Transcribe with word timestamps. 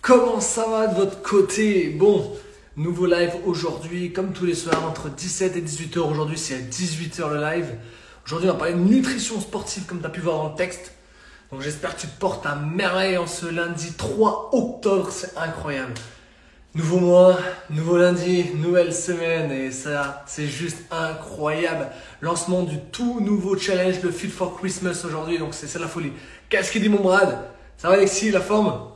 Comment 0.00 0.40
ça 0.40 0.66
va 0.66 0.86
de 0.86 0.94
votre 0.94 1.20
côté? 1.20 1.90
Bon, 1.90 2.32
nouveau 2.76 3.04
live 3.04 3.32
aujourd'hui, 3.44 4.14
comme 4.14 4.32
tous 4.32 4.46
les 4.46 4.54
soirs, 4.54 4.82
entre 4.86 5.10
17 5.10 5.56
et 5.56 5.60
18h. 5.60 5.98
Aujourd'hui, 5.98 6.38
c'est 6.38 6.54
à 6.54 6.58
18h 6.58 7.28
le 7.30 7.40
live. 7.40 7.66
Aujourd'hui, 8.24 8.48
on 8.48 8.54
va 8.54 8.58
parler 8.58 8.72
de 8.72 8.78
nutrition 8.78 9.38
sportive, 9.40 9.84
comme 9.84 10.00
tu 10.00 10.06
as 10.06 10.10
pu 10.10 10.20
voir 10.20 10.38
dans 10.38 10.48
le 10.48 10.54
texte. 10.54 10.92
Donc, 11.52 11.60
j'espère 11.60 11.94
que 11.94 12.00
tu 12.00 12.06
te 12.06 12.18
portes 12.18 12.46
à 12.46 12.54
merveille 12.54 13.18
en 13.18 13.26
ce 13.26 13.44
lundi 13.44 13.92
3 13.92 14.50
octobre. 14.52 15.10
C'est 15.10 15.36
incroyable. 15.36 15.92
Nouveau 16.74 16.98
mois, 16.98 17.38
nouveau 17.68 17.98
lundi, 17.98 18.46
nouvelle 18.54 18.94
semaine 18.94 19.52
et 19.52 19.70
ça, 19.70 20.24
c'est 20.26 20.46
juste 20.46 20.78
incroyable. 20.90 21.90
Lancement 22.22 22.62
du 22.62 22.78
tout 22.90 23.20
nouveau 23.20 23.58
challenge, 23.58 24.02
le 24.02 24.10
Fit 24.10 24.28
for 24.28 24.56
Christmas 24.56 25.02
aujourd'hui, 25.04 25.38
donc 25.38 25.52
c'est 25.52 25.78
la 25.78 25.88
folie. 25.88 26.12
Qu'est-ce 26.48 26.72
qu'il 26.72 26.80
dit 26.80 26.88
mon 26.88 27.02
Brad? 27.02 27.38
Ça 27.76 27.88
va 27.88 27.94
Alexis, 27.94 28.30
la 28.30 28.40
forme? 28.40 28.93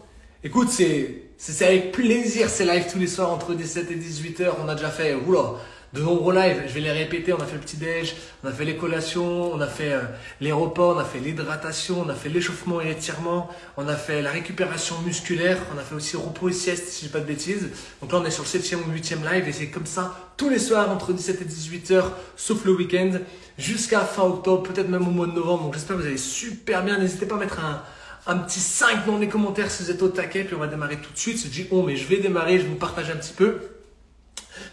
Écoute, 0.49 0.71
c'est 0.71 1.67
avec 1.67 1.93
plaisir 1.93 2.49
ces 2.49 2.65
lives 2.65 2.91
tous 2.91 2.99
les 2.99 3.07
soirs 3.07 3.31
entre 3.31 3.53
17 3.53 3.91
et 3.91 3.97
18 3.97 4.41
heures. 4.41 4.57
On 4.65 4.69
a 4.71 4.75
déjà 4.75 4.89
fait, 4.89 5.15
oula, 5.15 5.57
de 5.93 6.01
nombreux 6.01 6.35
lives. 6.35 6.63
Je 6.67 6.73
vais 6.73 6.81
les 6.81 6.91
répéter. 6.91 7.35
On 7.35 7.39
a 7.39 7.45
fait 7.45 7.57
le 7.57 7.61
petit 7.61 7.77
déj, 7.77 8.17
on 8.43 8.49
a 8.49 8.51
fait 8.51 8.65
les 8.65 8.75
collations, 8.75 9.53
on 9.53 9.61
a 9.61 9.67
fait 9.67 9.93
euh, 9.93 10.01
les 10.41 10.51
repas, 10.51 10.95
on 10.95 10.99
a 10.99 11.05
fait 11.05 11.19
l'hydratation, 11.19 12.03
on 12.07 12.09
a 12.09 12.15
fait 12.15 12.31
l'échauffement 12.31 12.81
et 12.81 12.87
l'étirement, 12.87 13.51
on 13.77 13.87
a 13.89 13.95
fait 13.95 14.23
la 14.23 14.31
récupération 14.31 14.95
musculaire, 15.05 15.59
on 15.75 15.79
a 15.79 15.83
fait 15.83 15.95
aussi 15.95 16.17
repos 16.17 16.49
et 16.49 16.55
sieste 16.55 16.89
si 16.89 17.03
je 17.03 17.07
dis 17.09 17.13
pas 17.13 17.21
de 17.21 17.27
bêtises. 17.27 17.69
Donc 18.01 18.11
là, 18.11 18.21
on 18.23 18.25
est 18.25 18.31
sur 18.31 18.45
le 18.45 18.49
7e 18.49 18.77
ou 18.77 18.91
8e 18.91 19.31
live 19.31 19.47
et 19.49 19.53
c'est 19.53 19.69
comme 19.69 19.85
ça 19.85 20.33
tous 20.39 20.49
les 20.49 20.59
soirs 20.59 20.91
entre 20.91 21.13
17 21.13 21.43
et 21.43 21.45
18 21.45 21.91
heures, 21.91 22.13
sauf 22.37 22.65
le 22.65 22.73
week-end, 22.73 23.11
jusqu'à 23.59 24.01
fin 24.01 24.23
octobre, 24.23 24.63
peut-être 24.63 24.89
même 24.89 25.07
au 25.07 25.11
mois 25.11 25.27
de 25.27 25.33
novembre. 25.33 25.65
Donc 25.65 25.75
j'espère 25.75 25.99
que 25.99 26.01
vous 26.01 26.09
allez 26.09 26.17
super 26.17 26.83
bien. 26.85 26.97
N'hésitez 26.97 27.27
pas 27.27 27.35
à 27.35 27.39
mettre 27.39 27.61
un 27.61 27.83
un 28.29 28.37
petit 28.37 28.61
5 28.61 29.07
dans 29.07 29.19
les 29.19 29.29
commentaires 29.29 29.71
si 29.71 29.83
vous 29.83 29.91
êtes 29.91 30.03
au 30.03 30.09
taquet, 30.09 30.45
puis 30.45 30.55
on 30.55 30.59
va 30.59 30.67
démarrer 30.67 30.99
tout 30.99 31.13
de 31.13 31.19
suite. 31.19 31.39
C'est 31.39 31.49
dit, 31.49 31.67
oh, 31.71 31.83
mais 31.83 31.97
je 31.97 32.07
vais 32.07 32.19
démarrer, 32.19 32.61
je 32.61 32.67
vous 32.67 32.75
partager 32.77 33.11
un 33.11 33.17
petit 33.17 33.33
peu. 33.33 33.59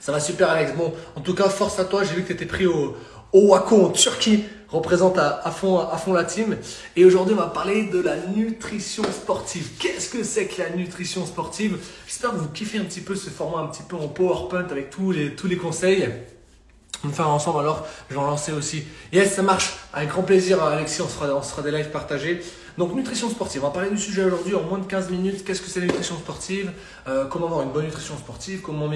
Ça 0.01 0.11
va 0.11 0.19
super, 0.19 0.49
Alex. 0.49 0.73
Bon, 0.75 0.93
en 1.15 1.21
tout 1.21 1.33
cas, 1.33 1.47
force 1.49 1.79
à 1.79 1.85
toi. 1.85 2.03
J'ai 2.03 2.15
vu 2.15 2.23
que 2.23 2.27
tu 2.27 2.33
étais 2.33 2.45
pris 2.45 2.67
au, 2.67 2.97
au 3.31 3.47
Waco 3.47 3.85
en 3.85 3.89
Turquie. 3.89 4.43
Représente 4.67 5.17
à, 5.17 5.51
fond, 5.51 5.79
à 5.79 5.95
fond 5.95 6.11
la 6.11 6.25
team. 6.25 6.57
Et 6.97 7.05
aujourd'hui, 7.05 7.33
on 7.33 7.37
va 7.37 7.47
parler 7.47 7.83
de 7.83 8.01
la 8.01 8.17
nutrition 8.17 9.03
sportive. 9.03 9.69
Qu'est-ce 9.79 10.09
que 10.09 10.23
c'est 10.23 10.47
que 10.47 10.61
la 10.61 10.71
nutrition 10.71 11.25
sportive? 11.25 11.77
J'espère 12.07 12.31
que 12.31 12.37
vous 12.37 12.49
kiffez 12.49 12.79
un 12.79 12.83
petit 12.83 12.99
peu 12.99 13.15
ce 13.15 13.29
format 13.29 13.59
un 13.59 13.67
petit 13.67 13.83
peu 13.83 13.95
en 13.95 14.09
PowerPoint 14.09 14.67
avec 14.69 14.89
tous 14.89 15.11
les, 15.11 15.33
tous 15.33 15.47
les 15.47 15.55
conseils. 15.55 16.09
On 17.05 17.09
va 17.09 17.13
faire 17.13 17.29
ensemble 17.29 17.59
alors, 17.59 17.87
je 18.09 18.15
vais 18.15 18.19
en 18.19 18.25
lancer 18.25 18.51
aussi. 18.51 18.83
Yes, 19.13 19.35
ça 19.35 19.43
marche. 19.43 19.75
Avec 19.93 20.09
grand 20.09 20.23
plaisir, 20.23 20.61
Alexis, 20.63 21.01
on 21.01 21.07
sera, 21.07 21.33
on 21.35 21.43
sera 21.43 21.61
des 21.61 21.71
lives 21.71 21.91
partagés. 21.91 22.41
Donc 22.77 22.93
nutrition 22.93 23.29
sportive, 23.29 23.63
on 23.63 23.67
va 23.67 23.73
parler 23.73 23.89
du 23.89 23.97
sujet 23.97 24.25
aujourd'hui 24.25 24.53
en 24.53 24.63
moins 24.63 24.79
de 24.79 24.85
15 24.85 25.09
minutes. 25.09 25.45
Qu'est-ce 25.45 25.61
que 25.61 25.69
c'est 25.69 25.79
la 25.79 25.85
nutrition 25.85 26.17
sportive? 26.17 26.73
Euh, 27.07 27.23
Comment 27.25 27.45
avoir 27.45 27.61
une 27.61 27.71
bonne 27.71 27.85
nutrition 27.85 28.17
sportive? 28.17 28.61
Comment, 28.61 28.89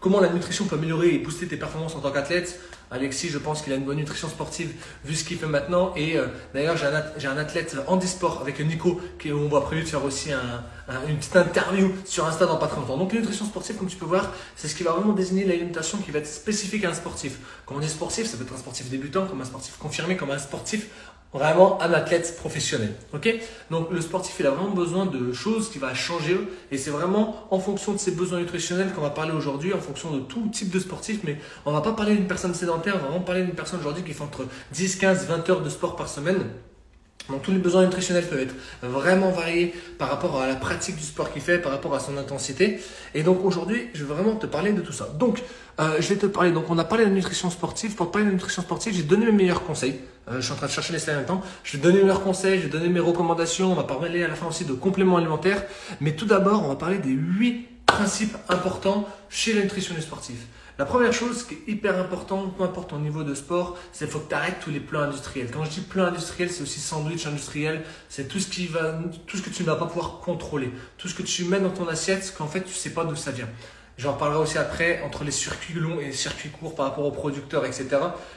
comment 0.00 0.18
la 0.18 0.30
nutrition 0.30 0.64
peut 0.64 0.74
améliorer 0.74 1.14
et 1.14 1.18
booster 1.18 1.46
tes 1.46 1.56
performances 1.56 1.94
en 1.94 2.00
tant 2.00 2.10
qu'athlète? 2.10 2.58
Alexis, 2.90 3.28
je 3.28 3.38
pense 3.38 3.62
qu'il 3.62 3.72
a 3.72 3.76
une 3.76 3.84
bonne 3.84 3.98
nutrition 3.98 4.28
sportive 4.28 4.72
vu 5.04 5.14
ce 5.14 5.22
qu'il 5.22 5.38
fait 5.38 5.46
maintenant. 5.46 5.92
Et 5.94 6.18
euh, 6.18 6.26
d'ailleurs, 6.54 6.76
j'ai 6.76 6.86
un, 6.86 7.32
un 7.32 7.38
athlète 7.38 7.76
handisport 7.86 8.40
avec 8.40 8.58
Nico 8.58 9.00
qui, 9.20 9.32
on 9.32 9.48
va 9.48 9.60
prévu 9.60 9.84
de 9.84 9.88
faire 9.88 10.04
aussi 10.04 10.32
un, 10.32 10.64
une 11.08 11.16
petite 11.16 11.36
interview 11.36 11.92
sur 12.04 12.26
Insta 12.26 12.46
dans 12.46 12.56
pas 12.56 12.66
très 12.66 12.80
longtemps. 12.80 12.98
Donc, 12.98 13.12
nutrition 13.12 13.44
sportive, 13.44 13.76
comme 13.76 13.86
tu 13.86 13.96
peux 13.96 14.06
voir, 14.06 14.32
c'est 14.56 14.66
ce 14.66 14.74
qui 14.74 14.82
va 14.82 14.90
vraiment 14.90 15.12
désigner 15.12 15.44
l'alimentation 15.44 15.98
qui 15.98 16.10
va 16.10 16.18
être 16.18 16.26
spécifique 16.26 16.84
à 16.84 16.90
un 16.90 16.94
sportif. 16.94 17.38
Quand 17.64 17.76
on 17.76 17.78
dit 17.78 17.88
sportif, 17.88 18.26
ça 18.26 18.36
peut 18.36 18.42
être 18.42 18.54
un 18.54 18.58
sportif 18.58 18.90
débutant, 18.90 19.26
comme 19.26 19.40
un 19.40 19.44
sportif 19.44 19.76
confirmé, 19.76 20.16
comme 20.16 20.32
un 20.32 20.38
sportif 20.38 20.88
vraiment 21.32 21.80
un 21.80 21.92
athlète 21.92 22.36
professionnel. 22.36 22.94
Ok? 23.14 23.32
Donc 23.70 23.90
le 23.90 24.00
sportif, 24.00 24.36
il 24.40 24.46
a 24.46 24.50
vraiment 24.50 24.70
besoin 24.70 25.06
de 25.06 25.32
choses 25.32 25.70
qui 25.70 25.78
vont 25.78 25.94
changer 25.94 26.36
et 26.70 26.78
c'est 26.78 26.90
vraiment 26.90 27.46
en 27.50 27.58
fonction 27.58 27.92
de 27.92 27.98
ses 27.98 28.12
besoins 28.12 28.40
nutritionnels 28.40 28.92
qu'on 28.92 29.02
va 29.02 29.10
parler 29.10 29.32
aujourd'hui, 29.32 29.72
en 29.72 29.80
fonction 29.80 30.10
de 30.12 30.20
tout 30.20 30.48
type 30.52 30.70
de 30.70 30.78
sportif. 30.78 31.20
Mais 31.24 31.38
on 31.64 31.72
va 31.72 31.80
pas 31.80 31.92
parler 31.92 32.14
d'une 32.14 32.26
personne 32.26 32.54
sédentaire, 32.54 32.96
on 32.96 32.98
va 32.98 33.08
vraiment 33.08 33.24
parler 33.24 33.42
d'une 33.42 33.54
personne 33.54 33.80
aujourd'hui 33.80 34.02
qui 34.02 34.12
fait 34.12 34.22
entre 34.22 34.46
10, 34.72 34.96
15, 34.96 35.26
20 35.26 35.50
heures 35.50 35.62
de 35.62 35.70
sport 35.70 35.96
par 35.96 36.08
semaine. 36.08 36.46
Donc 37.28 37.42
tous 37.42 37.52
les 37.52 37.58
besoins 37.58 37.84
nutritionnels 37.84 38.26
peuvent 38.26 38.40
être 38.40 38.54
vraiment 38.82 39.30
variés 39.30 39.74
par 39.98 40.08
rapport 40.08 40.40
à 40.40 40.46
la 40.46 40.56
pratique 40.56 40.96
du 40.96 41.04
sport 41.04 41.32
qu'il 41.32 41.42
fait, 41.42 41.58
par 41.58 41.72
rapport 41.72 41.94
à 41.94 42.00
son 42.00 42.16
intensité. 42.16 42.80
Et 43.14 43.22
donc 43.22 43.44
aujourd'hui, 43.44 43.88
je 43.94 44.04
vais 44.04 44.14
vraiment 44.14 44.34
te 44.36 44.46
parler 44.46 44.72
de 44.72 44.80
tout 44.80 44.92
ça. 44.92 45.08
Donc 45.18 45.42
euh, 45.80 45.96
je 46.00 46.08
vais 46.08 46.16
te 46.16 46.26
parler, 46.26 46.50
donc 46.50 46.70
on 46.70 46.78
a 46.78 46.84
parlé 46.84 47.04
de 47.04 47.10
nutrition 47.10 47.50
sportive. 47.50 47.94
Pour 47.94 48.08
te 48.08 48.12
parler 48.12 48.26
de 48.26 48.32
nutrition 48.32 48.62
sportive, 48.62 48.94
j'ai 48.94 49.02
donné 49.02 49.26
mes 49.26 49.32
meilleurs 49.32 49.64
conseils. 49.64 50.00
Euh, 50.28 50.36
je 50.36 50.40
suis 50.40 50.52
en 50.52 50.56
train 50.56 50.66
de 50.66 50.72
chercher 50.72 50.92
les 50.92 50.98
slides 50.98 51.14
en 51.14 51.18
même 51.18 51.26
temps. 51.26 51.42
Je 51.62 51.76
vais 51.76 51.82
donner 51.82 51.98
mes 51.98 52.04
meilleurs 52.04 52.22
conseils, 52.22 52.58
je 52.58 52.64
vais 52.64 52.72
donner 52.72 52.88
mes 52.88 53.00
recommandations. 53.00 53.72
On 53.72 53.74
va 53.74 53.84
parler 53.84 54.24
à 54.24 54.28
la 54.28 54.34
fin 54.34 54.46
aussi 54.46 54.64
de 54.64 54.72
compléments 54.72 55.16
alimentaires. 55.16 55.62
Mais 56.00 56.12
tout 56.16 56.26
d'abord, 56.26 56.64
on 56.64 56.68
va 56.68 56.76
parler 56.76 56.98
des 56.98 57.10
huit 57.10 57.68
principes 57.86 58.36
importants 58.48 59.08
chez 59.28 59.52
la 59.52 59.62
nutrition 59.62 59.94
sportive. 60.00 60.40
La 60.80 60.86
première 60.86 61.12
chose 61.12 61.42
qui 61.42 61.56
est 61.56 61.72
hyper 61.72 61.98
importante, 61.98 62.56
peu 62.56 62.62
importe 62.62 62.88
ton 62.88 63.00
niveau 63.00 63.22
de 63.22 63.34
sport, 63.34 63.76
c'est 63.92 64.06
qu'il 64.06 64.12
faut 64.14 64.20
que 64.20 64.30
tu 64.30 64.34
arrêtes 64.34 64.60
tous 64.64 64.70
les 64.70 64.80
plats 64.80 65.02
industriels. 65.02 65.50
Quand 65.52 65.62
je 65.62 65.68
dis 65.72 65.80
plats 65.82 66.06
industriels, 66.06 66.48
c'est 66.50 66.62
aussi 66.62 66.80
sandwich 66.80 67.26
industriel. 67.26 67.82
C'est 68.08 68.28
tout 68.28 68.38
ce 68.38 68.48
qui 68.48 68.66
va, 68.66 68.98
tout 69.26 69.36
ce 69.36 69.42
que 69.42 69.50
tu 69.50 69.62
ne 69.62 69.66
vas 69.66 69.76
pas 69.76 69.84
pouvoir 69.84 70.20
contrôler. 70.20 70.72
Tout 70.96 71.06
ce 71.06 71.14
que 71.14 71.22
tu 71.22 71.44
mets 71.44 71.60
dans 71.60 71.68
ton 71.68 71.86
assiette, 71.86 72.34
qu'en 72.34 72.46
fait, 72.46 72.62
tu 72.62 72.72
sais 72.72 72.94
pas 72.94 73.04
d'où 73.04 73.14
ça 73.14 73.30
vient. 73.30 73.50
J'en 74.00 74.14
parlerai 74.14 74.40
aussi 74.40 74.56
après 74.56 75.02
entre 75.04 75.24
les 75.24 75.30
circuits 75.30 75.74
longs 75.74 76.00
et 76.00 76.06
les 76.06 76.12
circuits 76.12 76.48
courts 76.48 76.74
par 76.74 76.86
rapport 76.86 77.04
aux 77.04 77.10
producteurs, 77.10 77.66
etc. 77.66 77.88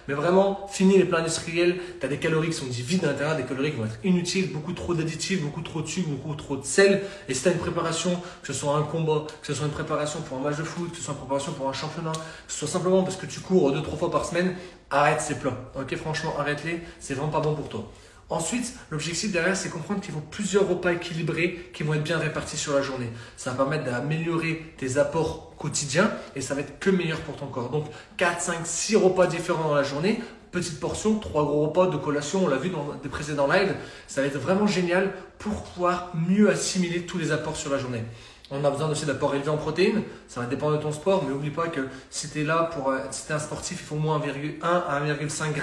Mais 0.10 0.14
vraiment, 0.14 0.68
fini 0.68 0.98
les 0.98 1.06
plats 1.06 1.20
industriels. 1.20 1.78
Tu 2.02 2.06
as 2.06 2.10
des 2.10 2.18
calories 2.18 2.50
qui 2.50 2.56
sont 2.56 2.66
dites 2.66 2.86
vides 2.86 3.06
à 3.06 3.14
l'intérieur, 3.14 3.38
des 3.38 3.44
calories 3.44 3.72
qui 3.72 3.78
vont 3.78 3.86
être 3.86 4.00
inutiles, 4.04 4.52
beaucoup 4.52 4.74
trop 4.74 4.94
d'additifs, 4.94 5.42
beaucoup 5.42 5.62
trop 5.62 5.82
de 5.82 5.88
sucre, 5.88 6.10
beaucoup 6.10 6.36
trop 6.36 6.58
de 6.58 6.66
sel. 6.66 7.04
Et 7.30 7.34
si 7.34 7.44
tu 7.44 7.50
une 7.50 7.60
préparation, 7.60 8.22
que 8.42 8.48
ce 8.48 8.52
soit 8.52 8.76
un 8.76 8.82
combat, 8.82 9.26
que 9.42 9.48
ce 9.48 9.54
soit 9.54 9.68
une 9.68 9.72
préparation 9.72 10.20
pour 10.20 10.38
un 10.38 10.42
match 10.42 10.58
de 10.58 10.64
foot, 10.64 10.92
que 10.92 10.98
ce 10.98 11.04
soit 11.04 11.14
une 11.14 11.20
préparation 11.20 11.54
pour 11.54 11.70
un 11.70 11.74
championnat, 11.74 12.12
que 12.12 12.52
ce 12.52 12.60
soit 12.60 12.68
simplement 12.68 13.02
parce 13.04 13.16
que 13.16 13.26
tu 13.26 13.40
cours 13.40 13.72
deux, 13.72 13.82
trois 13.82 13.98
fois 13.98 14.12
par 14.12 14.26
semaine, 14.26 14.56
arrête 14.92 15.22
ces 15.22 15.36
plats. 15.36 15.72
Ok, 15.80 15.96
franchement, 15.96 16.34
arrête-les. 16.38 16.82
C'est 17.00 17.14
vraiment 17.14 17.32
pas 17.32 17.40
bon 17.40 17.56
pour 17.56 17.70
toi. 17.70 17.90
Ensuite, 18.34 18.74
l'objectif 18.90 19.32
derrière, 19.32 19.56
c'est 19.56 19.70
comprendre 19.70 20.02
qu'il 20.02 20.12
faut 20.12 20.20
plusieurs 20.20 20.68
repas 20.68 20.94
équilibrés 20.94 21.70
qui 21.72 21.84
vont 21.84 21.94
être 21.94 22.02
bien 22.02 22.18
répartis 22.18 22.58
sur 22.58 22.74
la 22.74 22.82
journée. 22.82 23.10
Ça 23.38 23.52
va 23.52 23.58
permettre 23.58 23.84
d'améliorer 23.84 24.74
tes 24.78 24.98
apports 24.98 25.54
quotidiens 25.56 26.10
et 26.36 26.42
ça 26.42 26.56
va 26.56 26.62
être 26.62 26.80
que 26.80 26.90
meilleur 26.90 27.20
pour 27.20 27.36
ton 27.36 27.46
corps. 27.46 27.70
Donc 27.70 27.86
4, 28.18 28.42
5, 28.42 28.56
6 28.64 28.96
repas 28.96 29.28
différents 29.28 29.70
dans 29.70 29.76
la 29.76 29.84
journée, 29.84 30.20
petite 30.50 30.80
portion, 30.80 31.20
3 31.20 31.44
gros 31.44 31.68
repas 31.68 31.86
de 31.86 31.98
collation, 31.98 32.46
on 32.46 32.48
l'a 32.48 32.58
vu 32.58 32.70
dans 32.70 32.96
des 33.04 33.08
précédents 33.08 33.46
lives. 33.46 33.76
Ça 34.08 34.22
va 34.22 34.28
être 34.28 34.40
vraiment 34.40 34.66
génial 34.66 35.12
pour 35.38 35.54
pouvoir 35.62 36.12
mieux 36.28 36.50
assimiler 36.50 37.06
tous 37.06 37.20
les 37.20 37.32
apports 37.32 37.56
sur 37.56 37.72
la 37.72 37.78
journée. 37.78 38.04
On 38.50 38.66
a 38.66 38.72
besoin 38.72 38.90
aussi 38.90 39.06
d'apports 39.06 39.36
élevés 39.36 39.50
en 39.50 39.58
protéines, 39.58 40.02
ça 40.28 40.42
va 40.42 40.48
dépendre 40.48 40.78
de 40.78 40.82
ton 40.82 40.92
sport, 40.92 41.24
mais 41.24 41.30
n'oublie 41.30 41.52
pas 41.52 41.68
que 41.68 41.82
si 42.10 42.32
tu 42.32 42.42
es 42.42 42.44
là 42.44 42.72
pour, 42.74 42.90
euh, 42.90 42.98
si 43.12 43.32
un 43.32 43.38
sportif, 43.38 43.78
il 43.80 43.86
faut 43.86 43.96
au 43.96 44.00
moins 44.00 44.18
1,1 44.18 44.64
à 44.64 45.00
1,5 45.00 45.54
g 45.54 45.62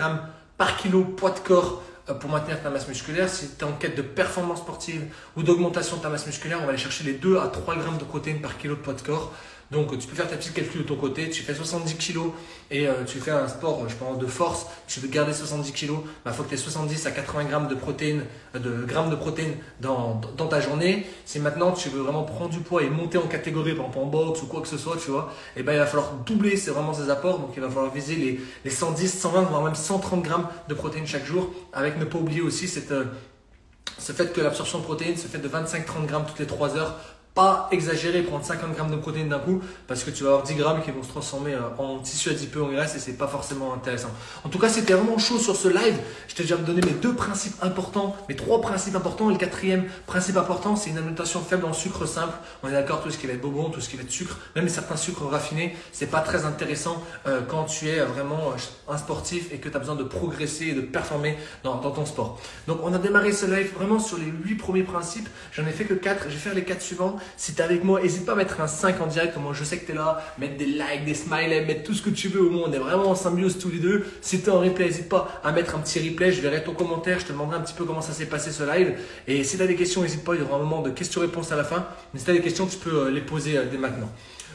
par 0.57 0.77
kilo 0.77 1.03
poids 1.03 1.31
de 1.31 1.41
corps 1.41 1.83
pour 2.15 2.31
maintenir 2.31 2.63
ta 2.63 2.71
masse 2.71 2.89
musculaire. 2.89 3.29
Si 3.29 3.51
tu 3.51 3.65
es 3.65 3.65
en 3.65 3.73
quête 3.73 3.97
de 3.97 4.03
performance 4.03 4.59
sportive 4.59 5.03
ou 5.37 5.43
d'augmentation 5.43 5.97
de 5.97 6.03
ta 6.03 6.09
masse 6.09 6.27
musculaire, 6.27 6.59
on 6.61 6.65
va 6.65 6.71
aller 6.71 6.79
chercher 6.79 7.05
les 7.05 7.13
2 7.15 7.39
à 7.39 7.49
3 7.49 7.77
grammes 7.77 7.99
de 7.99 8.05
protéines 8.05 8.41
par 8.41 8.59
kilo 8.59 8.75
de 8.75 8.81
poids 8.81 8.95
de 8.95 9.03
corps. 9.03 9.33
Donc 9.71 9.97
tu 9.99 10.09
peux 10.09 10.17
faire 10.17 10.29
ta 10.29 10.37
petite 10.37 10.53
calcul 10.53 10.83
de 10.83 10.87
ton 10.87 10.97
côté, 10.97 11.31
tu 11.31 11.43
fais 11.43 11.55
70 11.55 11.95
kg 11.95 12.31
et 12.73 12.89
euh, 12.89 13.05
tu 13.07 13.19
fais 13.19 13.31
un 13.31 13.47
sport, 13.47 13.89
je 13.89 13.95
pense, 13.95 14.19
de 14.19 14.27
force, 14.27 14.67
tu 14.89 14.99
veux 14.99 15.07
garder 15.07 15.33
70 15.33 15.73
kg, 15.73 15.93
il 16.27 16.33
faut 16.33 16.43
que 16.43 16.49
tu 16.49 16.55
aies 16.55 16.59
70 16.59 17.07
à 17.07 17.13
80 17.13 17.45
grammes 17.45 17.69
de 17.69 17.77
protéines, 17.77 18.25
euh, 18.57 18.59
de 18.59 18.85
grammes 18.85 19.11
de 19.11 19.15
protéines 19.15 19.55
dans, 19.81 20.21
ta 20.51 20.61
journée. 20.61 21.07
Si 21.25 21.39
maintenant 21.39 21.71
tu 21.71 21.89
veux 21.89 22.01
vraiment 22.01 22.25
prendre 22.25 22.51
du 22.51 22.59
poids 22.59 22.83
et 22.83 22.91
monter 22.91 23.19
en 23.19 23.29
catégorie, 23.29 23.75
par 23.75 23.87
exemple 23.87 24.05
en 24.05 24.07
boxe 24.07 24.43
ou 24.43 24.47
quoi 24.47 24.61
que 24.61 24.69
ce 24.69 24.77
soit, 24.77 24.97
tu 24.97 25.13
vois, 25.13 25.33
et 25.57 25.61
eh 25.61 25.63
ben 25.63 25.73
il 25.75 25.79
va 25.79 25.87
falloir 25.87 26.15
doubler 26.27 26.57
c'est 26.57 26.73
vraiment 26.73 26.93
ces 26.93 27.09
apports. 27.09 27.39
Donc 27.39 27.51
il 27.57 27.63
va 27.63 27.69
falloir 27.69 27.93
viser 27.93 28.17
les, 28.17 28.41
les 28.65 28.71
110, 28.71 29.21
120, 29.21 29.43
voire 29.43 29.63
même 29.63 29.77
130 29.77 30.23
grammes 30.23 30.49
de 30.69 30.75
protéines 30.75 31.07
chaque 31.07 31.25
jour, 31.25 31.49
avec 31.73 31.97
ne 31.97 32.05
pas 32.05 32.19
oublier 32.19 32.41
aussi 32.41 32.69
euh, 32.91 33.05
ce 33.99 34.13
fait 34.13 34.33
que 34.33 34.41
l'absorption 34.41 34.79
de 34.79 34.85
protéines 34.85 35.17
se 35.17 35.29
fait 35.29 35.39
de 35.39 35.49
25-30 35.49 36.07
grammes 36.07 36.25
toutes 36.27 36.41
les 36.41 36.47
3 36.47 36.77
heures 36.77 36.99
pas 37.35 37.69
exagérer, 37.71 38.23
prendre 38.23 38.45
50 38.45 38.75
grammes 38.75 38.91
de 38.91 38.97
protéines 38.97 39.29
d'un 39.29 39.39
coup, 39.39 39.61
parce 39.87 40.03
que 40.03 40.11
tu 40.11 40.25
vas 40.25 40.31
avoir 40.31 40.43
10 40.43 40.55
grammes 40.55 40.83
qui 40.83 40.91
vont 40.91 41.03
se 41.03 41.09
transformer 41.09 41.55
euh, 41.55 41.61
en 41.79 41.99
tissu 41.99 42.29
adipeux, 42.29 42.63
en 42.63 42.69
graisse, 42.69 42.97
et 42.97 42.99
c'est 42.99 43.13
pas 43.13 43.29
forcément 43.29 43.73
intéressant. 43.73 44.11
En 44.45 44.49
tout 44.49 44.59
cas, 44.59 44.69
c'était 44.69 44.95
vraiment 44.95 45.19
chaud 45.19 45.39
sur 45.39 45.55
ce 45.55 45.69
live. 45.69 45.97
Je 46.29 46.35
t'ai 46.35 46.43
déjà 46.43 46.57
donné 46.57 46.81
mes 46.81 46.93
deux 46.93 47.15
principes 47.15 47.55
importants, 47.63 48.17
mes 48.29 48.37
trois 48.37 48.61
principes 48.61 48.97
importants, 48.97 49.31
et 49.31 49.35
le 49.35 49.39
quatrième 49.39 49.85
principe 50.07 50.37
important, 50.37 50.75
c'est 50.75 50.91
une 50.91 50.99
alimentation 50.99 51.41
faible 51.41 51.67
en 51.67 51.73
sucre 51.73 52.07
simple. 52.07 52.35
On 52.63 52.69
est 52.69 52.73
d'accord, 52.73 53.03
tout 53.03 53.11
ce 53.11 53.19
qui 53.19 53.27
va 53.27 53.35
être 53.35 53.41
bonbon, 53.41 53.71
tout 53.71 53.81
ce 53.81 53.89
qui 53.89 53.97
va 53.97 54.03
être 54.03 54.11
sucre, 54.11 54.37
même 54.57 54.69
certains 54.69 54.97
sucres 54.97 55.25
raffinés, 55.25 55.77
c'est 55.93 56.11
pas 56.11 56.21
très 56.21 56.45
intéressant 56.45 57.03
euh, 57.27 57.41
quand 57.49 57.65
tu 57.65 57.89
es 57.89 58.01
vraiment 58.01 58.51
euh, 58.51 58.93
un 58.93 58.99
sportif 58.99 59.53
et 59.53 59.59
que 59.59 59.69
tu 59.69 59.77
as 59.77 59.79
besoin 59.79 59.95
de 59.95 60.05
progresser 60.05 60.67
et 60.67 60.75
de 60.75 60.81
performer 60.81 61.39
dans, 61.63 61.77
dans, 61.77 61.93
ton 61.93 62.07
sport. 62.07 62.41
Donc, 62.67 62.81
on 62.83 62.93
a 62.93 62.99
démarré 62.99 63.33
ce 63.33 63.47
live 63.47 63.73
vraiment 63.75 64.01
sur 64.01 64.19
les 64.19 64.27
huit 64.27 64.57
premiers 64.57 64.83
principes. 64.83 65.29
J'en 65.53 65.67
ai 65.67 65.71
fait 65.73 65.85
que 65.85 65.95
quatre. 65.95 66.25
Je 66.25 66.35
vais 66.35 66.41
faire 66.41 66.55
les 66.55 66.65
quatre 66.65 66.83
suivants. 66.83 67.20
Si 67.37 67.55
tu 67.55 67.61
es 67.61 67.65
avec 67.65 67.85
moi, 67.85 68.01
n'hésite 68.01 68.27
pas 68.27 68.33
à 68.33 68.37
mettre 68.37 68.61
un 68.61 68.67
5 68.67 69.01
en 69.01 69.07
direct. 69.07 69.37
Au 69.37 69.41
moins, 69.41 69.53
je 69.53 69.65
sais 69.65 69.79
que 69.79 69.87
tu 69.87 69.93
es 69.93 69.95
là. 69.95 70.23
Mettre 70.39 70.57
des 70.57 70.67
likes, 70.67 71.05
des 71.05 71.15
smileys, 71.15 71.65
mettre 71.65 71.85
tout 71.85 71.95
ce 71.95 72.03
que 72.03 72.11
tu 72.11 72.29
veux. 72.29 72.43
Au 72.43 72.51
moins, 72.51 72.69
on 72.69 72.73
est 72.73 72.79
vraiment 72.79 73.11
en 73.11 73.15
symbiose 73.15 73.59
tous 73.59 73.71
les 73.71 73.79
deux. 73.79 74.07
Si 74.21 74.41
tu 74.41 74.47
es 74.47 74.51
en 74.51 74.61
replay, 74.61 74.87
n'hésite 74.87 75.09
pas 75.09 75.41
à 75.45 75.53
mettre 75.53 75.75
un 75.75 75.79
petit 75.79 75.99
replay. 76.09 76.33
Je 76.33 76.41
verrai 76.41 76.63
ton 76.63 76.75
commentaire. 76.75 77.19
Je 77.21 77.27
te 77.27 77.33
demanderai 77.33 77.59
un 77.59 77.61
petit 77.63 77.75
peu 77.75 77.85
comment 77.85 78.03
ça 78.03 78.13
s'est 78.13 78.27
passé 78.27 78.51
ce 78.51 78.63
live. 78.63 78.95
Et 79.27 79.45
si 79.45 79.57
tu 79.57 79.63
as 79.63 79.67
des 79.67 79.77
questions, 79.77 80.03
n'hésite 80.03 80.25
pas. 80.25 80.35
Il 80.35 80.41
y 80.41 80.45
aura 80.45 80.57
un 80.57 80.61
moment 80.61 80.83
de 80.83 80.91
questions-réponses 80.91 81.53
à 81.53 81.57
la 81.57 81.65
fin. 81.65 81.87
Mais 82.13 82.19
si 82.19 82.25
tu 82.25 82.31
as 82.31 82.35
des 82.35 82.41
questions, 82.41 82.67
tu 82.67 82.77
peux 82.77 83.07
euh, 83.07 83.11
les 83.11 83.21
poser 83.21 83.57
euh, 83.57 83.65
dès 83.71 83.79
maintenant. 83.79 84.11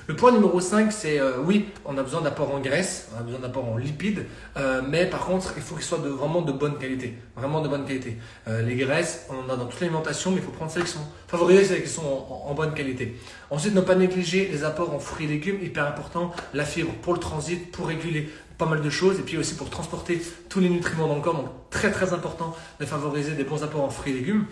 Le 0.08 0.16
point 0.16 0.32
numéro 0.32 0.60
5, 0.60 0.92
c'est 0.92 1.20
euh, 1.20 1.40
oui, 1.44 1.66
on 1.84 1.98
a 1.98 2.04
besoin 2.04 2.22
d'apport 2.22 2.54
en 2.54 2.60
graisse, 2.60 3.10
on 3.16 3.20
a 3.20 3.24
besoin 3.24 3.40
d'apport 3.40 3.66
en 3.68 3.76
lipides, 3.76 4.28
euh, 4.56 4.84
mais 4.88 5.08
par 5.08 5.26
contre, 5.26 5.54
il 5.58 5.64
faut 5.64 5.74
qu'ils 5.74 5.84
soient 5.84 5.98
vraiment 5.98 6.44
de 6.44 6.52
bonne 6.52 6.78
qualité. 6.78 7.16
Vraiment 7.36 7.60
de 7.62 7.68
bonne 7.68 7.86
qualité. 7.86 8.18
Euh, 8.48 8.62
les 8.62 8.76
graisses, 8.76 9.26
on 9.32 9.50
en 9.50 9.52
a 9.52 9.58
dans 9.58 9.66
toute 9.66 9.80
l'alimentation, 9.80 10.30
mais 10.30 10.38
il 10.38 10.44
faut 10.44 10.52
prendre 10.52 10.70
celles 10.70 10.84
qui 10.84 10.92
sont 10.92 11.08
favoriser 11.28 11.66
celles 11.66 11.82
qui 11.82 11.90
sont 11.90 12.04
en, 12.30 12.54
bonne 12.54 12.76
qualité. 12.76 13.20
Ensuite, 13.50 13.74
ne 13.74 13.82
pas 13.82 13.96
négliger 13.96 14.48
les 14.52 14.64
apports 14.64 14.94
en 14.94 15.00
fruits 15.00 15.26
et 15.26 15.30
légumes, 15.30 15.58
hyper 15.64 15.88
important. 15.88 16.32
La 16.54 16.66
fibre 16.66 16.92
pour 17.02 17.14
le 17.14 17.20
transit, 17.20 17.72
pour 17.72 17.88
réguler 17.88 18.30
pas 18.60 18.68
mal 18.68 18.84
de 18.84 18.90
choses, 18.92 19.20
et 19.20 19.24
puis 19.24 19.38
aussi 19.38 19.56
pour 19.56 19.72
transporter 19.72 20.22
tous 20.50 20.60
les 20.60 20.70
nutriments 20.70 21.08
dans 21.08 21.16
le 21.16 21.22
corps. 21.22 21.36
Donc, 21.36 21.50
très 21.72 21.92
très 21.92 22.14
important 22.14 22.56
de 22.80 22.86
favoriser 22.86 23.32
des 23.32 23.44
bons 23.44 23.64
apports 23.64 23.84
en 23.84 23.90
fruits 23.90 24.14
et 24.14 24.18
légumes. 24.18 24.46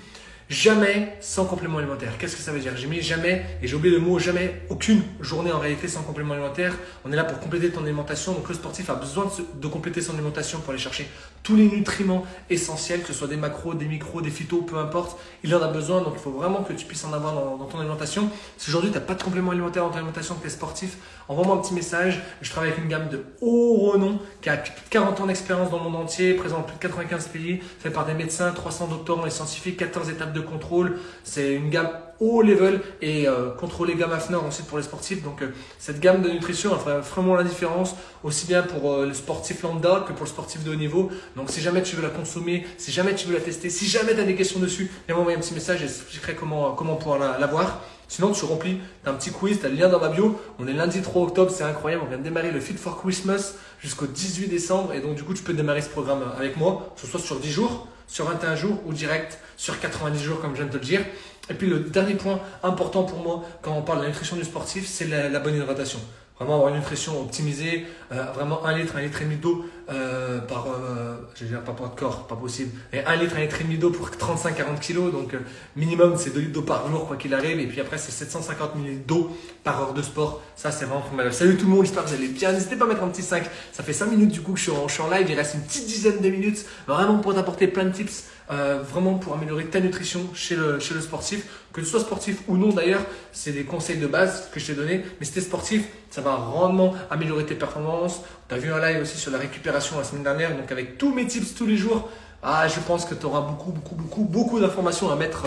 Jamais 0.53 1.17
sans 1.19 1.45
complément 1.45 1.79
alimentaire. 1.79 2.11
Qu'est-ce 2.19 2.35
que 2.35 2.41
ça 2.43 2.51
veut 2.51 2.59
dire? 2.59 2.77
J'ai 2.77 2.85
mis 2.85 3.01
jamais, 3.01 3.43
et 3.63 3.67
j'ai 3.67 3.75
oublié 3.75 3.95
le 3.95 3.99
mot 3.99 4.19
jamais, 4.19 4.61
aucune 4.69 5.01
journée 5.19 5.51
en 5.51 5.57
réalité 5.57 5.87
sans 5.87 6.03
complément 6.03 6.35
alimentaire. 6.35 6.77
On 7.03 7.11
est 7.11 7.15
là 7.15 7.23
pour 7.23 7.39
compléter 7.39 7.71
ton 7.71 7.81
alimentation. 7.81 8.33
Donc 8.33 8.47
le 8.47 8.53
sportif 8.53 8.87
a 8.91 8.93
besoin 8.93 9.31
de, 9.59 9.67
compléter 9.67 10.01
son 10.01 10.13
alimentation 10.13 10.59
pour 10.59 10.69
aller 10.69 10.79
chercher 10.79 11.09
tous 11.41 11.55
les 11.55 11.65
nutriments 11.65 12.23
essentiels, 12.51 13.01
que 13.01 13.07
ce 13.07 13.13
soit 13.13 13.27
des 13.27 13.35
macros, 13.35 13.73
des 13.73 13.85
micros, 13.85 14.21
des 14.21 14.29
phytos, 14.29 14.61
peu 14.61 14.77
importe. 14.77 15.19
Il 15.43 15.55
en 15.55 15.61
a 15.63 15.69
besoin, 15.69 16.01
donc 16.01 16.13
il 16.17 16.21
faut 16.21 16.29
vraiment 16.29 16.61
que 16.61 16.73
tu 16.73 16.85
puisses 16.85 17.03
en 17.03 17.13
avoir 17.13 17.33
dans, 17.33 17.65
ton 17.65 17.79
alimentation. 17.79 18.29
Si 18.57 18.69
aujourd'hui 18.69 18.91
tu 18.91 18.97
n'as 18.97 19.03
pas 19.03 19.15
de 19.15 19.23
complément 19.23 19.49
alimentaire 19.49 19.81
dans 19.81 19.89
ton 19.89 19.97
alimentation, 19.97 20.35
que 20.35 20.41
tu 20.41 20.47
es 20.47 20.51
sportif, 20.51 20.97
envoie-moi 21.29 21.55
un 21.55 21.61
petit 21.61 21.73
message. 21.73 22.21
Je 22.43 22.51
travaille 22.51 22.69
avec 22.69 22.83
une 22.83 22.89
gamme 22.89 23.09
de 23.09 23.25
haut 23.41 23.89
renom 23.89 24.19
qui 24.43 24.49
a 24.49 24.57
plus 24.57 24.71
de 24.71 24.89
40 24.91 25.19
ans 25.19 25.25
d'expérience 25.25 25.71
dans 25.71 25.83
le 25.83 25.89
monde 25.89 25.95
entier, 25.95 26.35
présent 26.35 26.57
dans 26.57 26.63
plus 26.63 26.75
de 26.75 26.81
95 26.81 27.29
pays, 27.29 27.59
fait 27.79 27.89
par 27.89 28.05
des 28.05 28.13
médecins, 28.13 28.51
300 28.51 28.85
doctorants 28.89 29.25
et 29.25 29.31
scientifiques, 29.31 29.77
14 29.77 30.09
étapes 30.11 30.31
de 30.31 30.42
contrôle. 30.43 30.97
C'est 31.23 31.53
une 31.53 31.69
gamme 31.69 31.89
haut 32.19 32.41
level 32.41 32.79
et 33.01 33.27
euh, 33.27 33.51
contrôler 33.51 33.95
gamme 33.95 34.13
Afner 34.13 34.35
ensuite 34.35 34.67
pour 34.67 34.77
les 34.77 34.83
sportifs. 34.83 35.23
Donc 35.23 35.41
euh, 35.41 35.49
cette 35.79 35.99
gamme 35.99 36.21
de 36.21 36.29
nutrition 36.29 36.71
elle 36.73 36.79
fait 36.79 36.99
vraiment 37.09 37.35
la 37.35 37.43
différence 37.43 37.95
aussi 38.23 38.47
bien 38.47 38.63
pour 38.63 38.91
euh, 38.91 39.05
le 39.05 39.13
sportif 39.13 39.61
lambda 39.63 40.05
que 40.07 40.13
pour 40.13 40.23
le 40.23 40.29
sportif 40.29 40.63
de 40.63 40.71
haut 40.71 40.75
niveau. 40.75 41.09
Donc 41.35 41.49
si 41.49 41.61
jamais 41.61 41.81
tu 41.81 41.95
veux 41.95 42.03
la 42.03 42.09
consommer, 42.09 42.65
si 42.77 42.91
jamais 42.91 43.15
tu 43.15 43.27
veux 43.27 43.33
la 43.33 43.41
tester, 43.41 43.69
si 43.69 43.87
jamais 43.87 44.13
tu 44.13 44.21
as 44.21 44.23
des 44.23 44.35
questions 44.35 44.59
dessus, 44.59 44.89
viens 45.07 45.17
m'envoyer 45.17 45.37
un 45.37 45.41
petit 45.41 45.53
message 45.53 45.83
et 45.83 45.87
j'expliquerai 45.87 46.35
comment, 46.35 46.71
comment 46.71 46.95
pouvoir 46.95 47.19
la, 47.19 47.47
voir. 47.47 47.81
Sinon, 48.07 48.31
tu 48.31 48.45
remplis, 48.45 48.79
as 49.05 49.09
un 49.09 49.13
petit 49.13 49.31
quiz, 49.31 49.59
tu 49.59 49.65
as 49.65 49.69
le 49.69 49.75
lien 49.75 49.89
dans 49.89 49.99
ma 49.99 50.09
bio. 50.09 50.39
On 50.59 50.67
est 50.67 50.73
lundi 50.73 51.01
3 51.01 51.23
octobre, 51.23 51.49
c'est 51.49 51.63
incroyable. 51.63 52.03
On 52.05 52.09
vient 52.09 52.19
de 52.19 52.23
démarrer 52.23 52.51
le 52.51 52.59
Fit 52.59 52.75
for 52.75 53.01
Christmas 53.01 53.55
jusqu'au 53.79 54.05
18 54.05 54.49
décembre. 54.49 54.93
Et 54.93 54.99
donc, 54.99 55.15
du 55.15 55.23
coup, 55.23 55.33
tu 55.33 55.41
peux 55.41 55.53
démarrer 55.53 55.81
ce 55.81 55.89
programme 55.89 56.21
avec 56.37 56.57
moi, 56.57 56.93
que 56.95 57.01
ce 57.01 57.07
soit 57.07 57.19
sur 57.19 57.39
10 57.39 57.49
jours, 57.49 57.87
sur 58.07 58.25
21 58.25 58.55
jours 58.55 58.79
ou 58.85 58.93
direct 58.93 59.39
sur 59.57 59.79
90 59.79 60.19
jours, 60.19 60.41
comme 60.41 60.51
je 60.51 60.61
viens 60.63 60.65
de 60.65 60.71
te 60.71 60.77
le 60.77 60.85
dire. 60.85 61.01
Et 61.49 61.53
puis, 61.53 61.67
le 61.67 61.79
dernier 61.79 62.15
point 62.15 62.39
important 62.63 63.03
pour 63.03 63.19
moi 63.19 63.43
quand 63.61 63.73
on 63.73 63.81
parle 63.81 63.99
de 63.99 64.03
la 64.03 64.09
nutrition 64.09 64.35
du 64.35 64.43
sportif, 64.43 64.85
c'est 64.87 65.07
la 65.07 65.39
bonne 65.39 65.55
hydratation. 65.55 65.99
Vraiment 66.37 66.55
avoir 66.55 66.69
une 66.69 66.79
nutrition 66.79 67.21
optimisée, 67.21 67.85
euh, 68.11 68.23
vraiment 68.33 68.65
un 68.65 68.75
litre, 68.75 68.95
un 68.97 69.01
litre 69.01 69.21
et 69.21 69.25
demi 69.25 69.35
d'eau 69.35 69.65
euh, 69.89 70.39
par, 70.39 70.67
euh, 70.67 71.15
je 71.35 71.45
dire 71.45 71.61
pas 71.61 71.73
pour 71.73 71.89
de 71.89 71.95
corps, 71.95 72.27
pas 72.27 72.35
possible, 72.35 72.71
et 72.93 73.03
un 73.03 73.15
litre, 73.15 73.35
un 73.37 73.41
litre 73.41 73.59
et 73.59 73.63
demi 73.63 73.77
d'eau 73.77 73.89
pour 73.89 74.09
35-40 74.09 74.79
kilos, 74.79 75.11
donc 75.11 75.35
minimum 75.75 76.15
c'est 76.17 76.33
2 76.33 76.39
litres 76.39 76.53
d'eau 76.53 76.61
par 76.61 76.89
jour 76.89 77.07
quoi 77.07 77.17
qu'il 77.17 77.33
arrive, 77.33 77.59
et 77.59 77.67
puis 77.67 77.81
après 77.81 77.97
c'est 77.97 78.11
750 78.11 78.75
ml 78.75 79.05
d'eau 79.05 79.35
par 79.63 79.81
heure 79.81 79.93
de 79.93 80.01
sport, 80.01 80.41
ça 80.55 80.71
c'est 80.71 80.85
vraiment 80.85 81.03
mal. 81.15 81.33
Salut 81.33 81.57
tout 81.57 81.65
le 81.65 81.71
monde, 81.71 81.85
j'espère 81.85 82.05
que 82.05 82.09
vous 82.09 82.15
allez 82.15 82.29
bien, 82.29 82.51
n'hésitez 82.51 82.75
pas 82.75 82.85
à 82.85 82.87
mettre 82.87 83.03
un 83.03 83.09
petit 83.09 83.21
5, 83.21 83.43
ça 83.71 83.83
fait 83.83 83.93
5 83.93 84.07
minutes 84.07 84.31
du 84.31 84.41
coup 84.41 84.53
que 84.53 84.59
je 84.59 84.71
suis 84.71 85.01
en, 85.01 85.09
live, 85.09 85.27
il 85.29 85.35
reste 85.35 85.55
une 85.55 85.61
petite 85.61 85.85
dizaine 85.85 86.21
de 86.21 86.29
minutes, 86.29 86.65
vraiment 86.87 87.19
pour 87.19 87.33
t'apporter 87.35 87.67
plein 87.67 87.85
de 87.85 87.91
tips 87.91 88.25
euh, 88.51 88.81
vraiment 88.83 89.13
pour 89.15 89.33
améliorer 89.33 89.65
ta 89.65 89.79
nutrition 89.79 90.19
chez 90.33 90.55
le, 90.55 90.79
chez 90.79 90.93
le 90.93 91.01
sportif. 91.01 91.45
Que 91.71 91.79
tu 91.79 91.87
sois 91.87 92.01
sportif 92.01 92.41
ou 92.47 92.57
non 92.57 92.69
d'ailleurs, 92.69 93.01
c'est 93.31 93.51
des 93.51 93.63
conseils 93.63 93.97
de 93.97 94.05
base 94.05 94.49
que 94.51 94.59
je 94.59 94.67
t'ai 94.67 94.73
donnés. 94.73 95.03
Mais 95.19 95.25
si 95.25 95.31
tu 95.31 95.39
es 95.39 95.41
sportif, 95.41 95.87
ça 96.09 96.21
va 96.21 96.35
grandement 96.35 96.93
améliorer 97.09 97.45
tes 97.45 97.55
performances. 97.55 98.21
Tu 98.49 98.55
as 98.55 98.57
vu 98.57 98.71
un 98.71 98.79
live 98.79 99.01
aussi 99.01 99.17
sur 99.17 99.31
la 99.31 99.37
récupération 99.37 99.97
la 99.97 100.03
semaine 100.03 100.23
dernière, 100.23 100.55
donc 100.55 100.71
avec 100.71 100.97
tous 100.97 101.13
mes 101.13 101.25
tips 101.25 101.55
tous 101.55 101.65
les 101.65 101.77
jours. 101.77 102.09
Ah, 102.41 102.67
je 102.67 102.79
pense 102.81 103.05
que 103.05 103.15
tu 103.15 103.25
auras 103.25 103.41
beaucoup, 103.41 103.71
beaucoup, 103.71 103.95
beaucoup, 103.95 104.23
beaucoup 104.23 104.59
d'informations 104.59 105.09
à 105.09 105.15
mettre, 105.15 105.45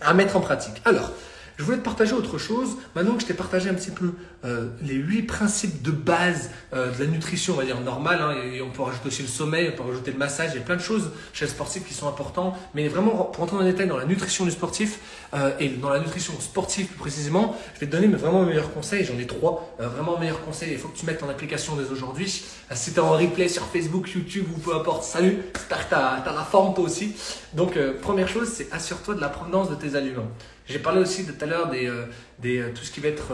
à 0.00 0.14
mettre 0.14 0.36
en 0.36 0.40
pratique. 0.40 0.80
Alors, 0.84 1.10
je 1.56 1.64
voulais 1.64 1.78
te 1.78 1.82
partager 1.82 2.12
autre 2.12 2.38
chose. 2.38 2.76
Maintenant 2.94 3.14
que 3.14 3.22
je 3.22 3.26
t'ai 3.26 3.34
partagé 3.34 3.70
un 3.70 3.74
petit 3.74 3.90
peu 3.90 4.12
euh, 4.44 4.68
les 4.82 4.94
huit 4.94 5.22
principes 5.22 5.82
de 5.82 5.90
base 5.90 6.50
euh, 6.74 6.92
de 6.92 7.02
la 7.02 7.06
nutrition, 7.06 7.54
on 7.54 7.56
va 7.56 7.64
dire 7.64 7.80
normale, 7.80 8.20
hein, 8.20 8.34
et 8.52 8.60
on 8.60 8.70
peut 8.70 8.82
rajouter 8.82 9.08
aussi 9.08 9.22
le 9.22 9.28
sommeil, 9.28 9.70
on 9.72 9.76
peut 9.76 9.88
rajouter 9.88 10.10
le 10.10 10.18
massage, 10.18 10.50
il 10.52 10.58
y 10.58 10.62
a 10.62 10.64
plein 10.64 10.76
de 10.76 10.82
choses 10.82 11.10
chez 11.32 11.46
le 11.46 11.50
sportif 11.50 11.86
qui 11.86 11.94
sont 11.94 12.08
importantes. 12.08 12.54
Mais 12.74 12.88
vraiment, 12.88 13.24
pour 13.24 13.42
entrer 13.42 13.56
en 13.56 13.64
détail 13.64 13.86
dans 13.86 13.96
la 13.96 14.04
nutrition 14.04 14.44
du 14.44 14.50
sportif 14.50 15.00
euh, 15.34 15.50
et 15.58 15.68
dans 15.68 15.88
la 15.88 16.00
nutrition 16.00 16.34
sportive 16.40 16.86
plus 16.88 16.98
précisément, 16.98 17.56
je 17.74 17.80
vais 17.80 17.86
te 17.86 17.92
donner 17.92 18.06
vraiment 18.08 18.42
mes 18.42 18.48
meilleurs 18.48 18.72
conseils. 18.72 19.04
J'en 19.04 19.18
ai 19.18 19.26
trois, 19.26 19.74
vraiment 19.78 20.18
meilleurs 20.18 20.44
conseils. 20.44 20.72
Il 20.72 20.78
faut 20.78 20.88
que 20.88 20.98
tu 20.98 21.06
mettes 21.06 21.22
en 21.22 21.28
application 21.28 21.74
dès 21.76 21.90
aujourd'hui. 21.90 22.44
si 22.72 22.92
tu 22.92 22.96
es 22.96 23.00
en 23.00 23.12
replay 23.12 23.48
sur 23.48 23.64
Facebook, 23.66 24.10
YouTube 24.14 24.46
ou 24.54 24.58
peu 24.58 24.74
importe, 24.74 25.04
salut, 25.04 25.38
j'espère 25.54 25.88
que 25.88 25.94
tu 25.94 25.94
as, 25.94 26.32
la 26.34 26.44
forme 26.44 26.74
toi 26.74 26.84
aussi. 26.84 27.14
Donc, 27.54 27.78
première 28.02 28.28
chose, 28.28 28.48
c'est 28.52 28.68
assure-toi 28.72 29.14
de 29.14 29.20
la 29.20 29.28
provenance 29.28 29.70
de 29.70 29.74
tes 29.74 29.96
aliments. 29.96 30.28
J'ai 30.68 30.80
parlé 30.80 31.00
aussi 31.00 31.24
tout 31.24 31.34
à 31.40 31.46
l'heure 31.46 31.70
des, 31.70 31.86
euh, 31.86 32.06
des, 32.40 32.58
euh, 32.58 32.72
tout 32.74 32.82
ce 32.82 32.90
qui 32.90 33.00
va 33.00 33.08
être 33.08 33.32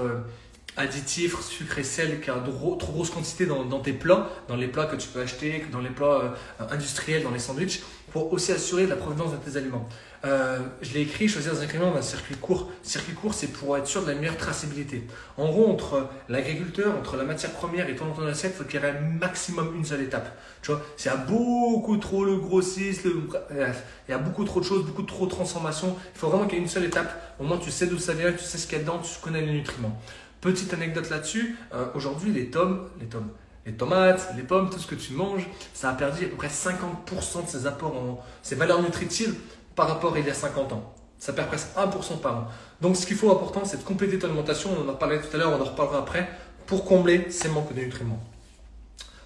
euh, 0.79 0.83
additif, 0.83 1.41
sucre 1.41 1.79
et 1.79 1.85
sel, 1.85 2.21
qui 2.21 2.31
a 2.31 2.35
trop, 2.35 2.77
grosse 2.77 3.11
quantité 3.11 3.47
dans, 3.47 3.81
tes 3.81 3.93
plats, 3.93 4.31
dans 4.49 4.57
les 4.57 4.69
plats 4.69 4.87
que 4.87 4.97
tu 4.97 5.09
peux 5.09 5.21
acheter, 5.21 5.65
dans 5.71 5.81
les 5.81 5.91
plats 5.91 6.35
industriels, 6.71 7.23
dans 7.23 7.31
les 7.31 7.39
sandwichs, 7.39 7.83
pour 8.13 8.33
aussi 8.33 8.53
assurer 8.53 8.87
la 8.87 8.97
provenance 8.97 9.33
de 9.33 9.37
tes 9.37 9.57
aliments. 9.57 9.89
Euh, 10.25 10.59
je 10.83 10.95
l'ai 10.95 11.01
écrit, 11.01 11.27
choisir 11.27 11.53
des 11.53 11.63
ingrédients 11.63 11.93
d'un 11.93 12.03
circuit 12.03 12.37
court. 12.37 12.71
Circuit 12.83 13.15
court, 13.15 13.35
c'est 13.35 13.49
pour 13.49 13.77
être 13.77 13.87
sûr 13.87 14.03
de 14.03 14.09
la 14.09 14.15
meilleure 14.15 14.37
traçabilité. 14.37 15.05
En 15.37 15.49
gros, 15.49 15.69
entre 15.69 16.09
l'agriculteur, 16.29 16.95
entre 16.97 17.17
la 17.17 17.25
matière 17.25 17.51
première 17.51 17.89
et 17.89 17.97
ton, 17.97 18.13
ton 18.13 18.27
assiette, 18.27 18.53
il 18.55 18.63
faut 18.63 18.69
qu'il 18.69 18.81
y 18.81 18.85
ait 18.85 18.89
un 18.89 19.01
maximum 19.01 19.75
une 19.77 19.85
seule 19.85 20.03
étape. 20.03 20.37
Tu 20.63 20.71
vois, 20.71 20.81
s'il 20.97 21.11
y 21.11 21.15
a 21.15 21.17
beaucoup 21.17 21.97
trop 21.97 22.25
le 22.25 22.37
grossiste, 22.37 23.05
il 23.05 24.13
y 24.13 24.13
a 24.13 24.19
beaucoup 24.19 24.45
trop 24.45 24.61
de 24.61 24.65
choses, 24.65 24.85
beaucoup 24.85 25.03
trop 25.03 25.27
de 25.27 25.31
transformations, 25.31 25.97
il 26.15 26.19
faut 26.19 26.29
vraiment 26.29 26.47
qu'il 26.47 26.59
y 26.59 26.61
ait 26.61 26.65
une 26.65 26.71
seule 26.71 26.85
étape. 26.85 27.37
Au 27.41 27.45
moins, 27.45 27.59
tu 27.59 27.73
sais 27.73 27.87
d'où 27.87 27.99
ça 27.99 28.13
vient, 28.13 28.31
tu 28.31 28.45
sais 28.45 28.59
ce 28.59 28.67
qu'il 28.67 28.79
y 28.79 28.81
a 28.81 28.85
dedans, 28.85 29.01
tu 29.01 29.19
connais 29.21 29.41
les 29.41 29.53
nutriments. 29.53 30.01
Petite 30.43 30.75
anecdote 30.75 31.09
là-dessus, 31.09 31.57
euh, 31.73 31.87
aujourd'hui, 31.95 32.33
les 32.33 32.51
tomes, 32.51 32.89
les 32.99 33.07
tomes, 33.07 33.29
les 33.65 33.75
tomates, 33.75 34.35
les 34.37 34.43
pommes, 34.43 34.71
tout 34.71 34.81
ce 34.81 34.89
que 34.89 34.97
tu 34.97 35.13
manges, 35.13 35.47
ça 35.73 35.89
a 35.89 35.93
perdu 35.93 36.25
à 36.25 36.29
peu 36.29 36.35
près 36.35 36.49
50% 36.49 37.45
de 37.45 37.49
ses 37.49 37.69
apports 37.69 37.97
en 37.97 38.21
ses 38.43 38.57
valeurs 38.57 38.83
nutritives 38.83 39.37
par 39.77 39.87
rapport 39.87 40.15
à 40.15 40.19
il 40.19 40.27
y 40.27 40.31
a 40.31 40.35
50 40.35 40.73
ans. 40.73 40.95
Ça 41.17 41.33
perd 41.33 41.47
presque 41.47 41.69
1% 41.77 42.19
par 42.21 42.37
an. 42.37 42.49
Donc 42.81 42.97
ce 42.97 43.07
qu'il 43.07 43.17
faut 43.17 43.31
important, 43.31 43.65
c'est 43.65 43.77
de 43.77 43.85
compléter 43.85 44.19
ton 44.19 44.27
alimentation, 44.27 44.71
on 44.85 44.89
en 44.89 44.95
parlait 44.95 45.21
tout 45.21 45.33
à 45.33 45.39
l'heure, 45.39 45.53
on 45.57 45.63
en 45.63 45.65
reparlera 45.65 46.01
après, 46.01 46.29
pour 46.67 46.85
combler 46.85 47.31
ces 47.31 47.49
manques 47.49 47.73
de 47.73 47.81
nutriments. 47.81 48.19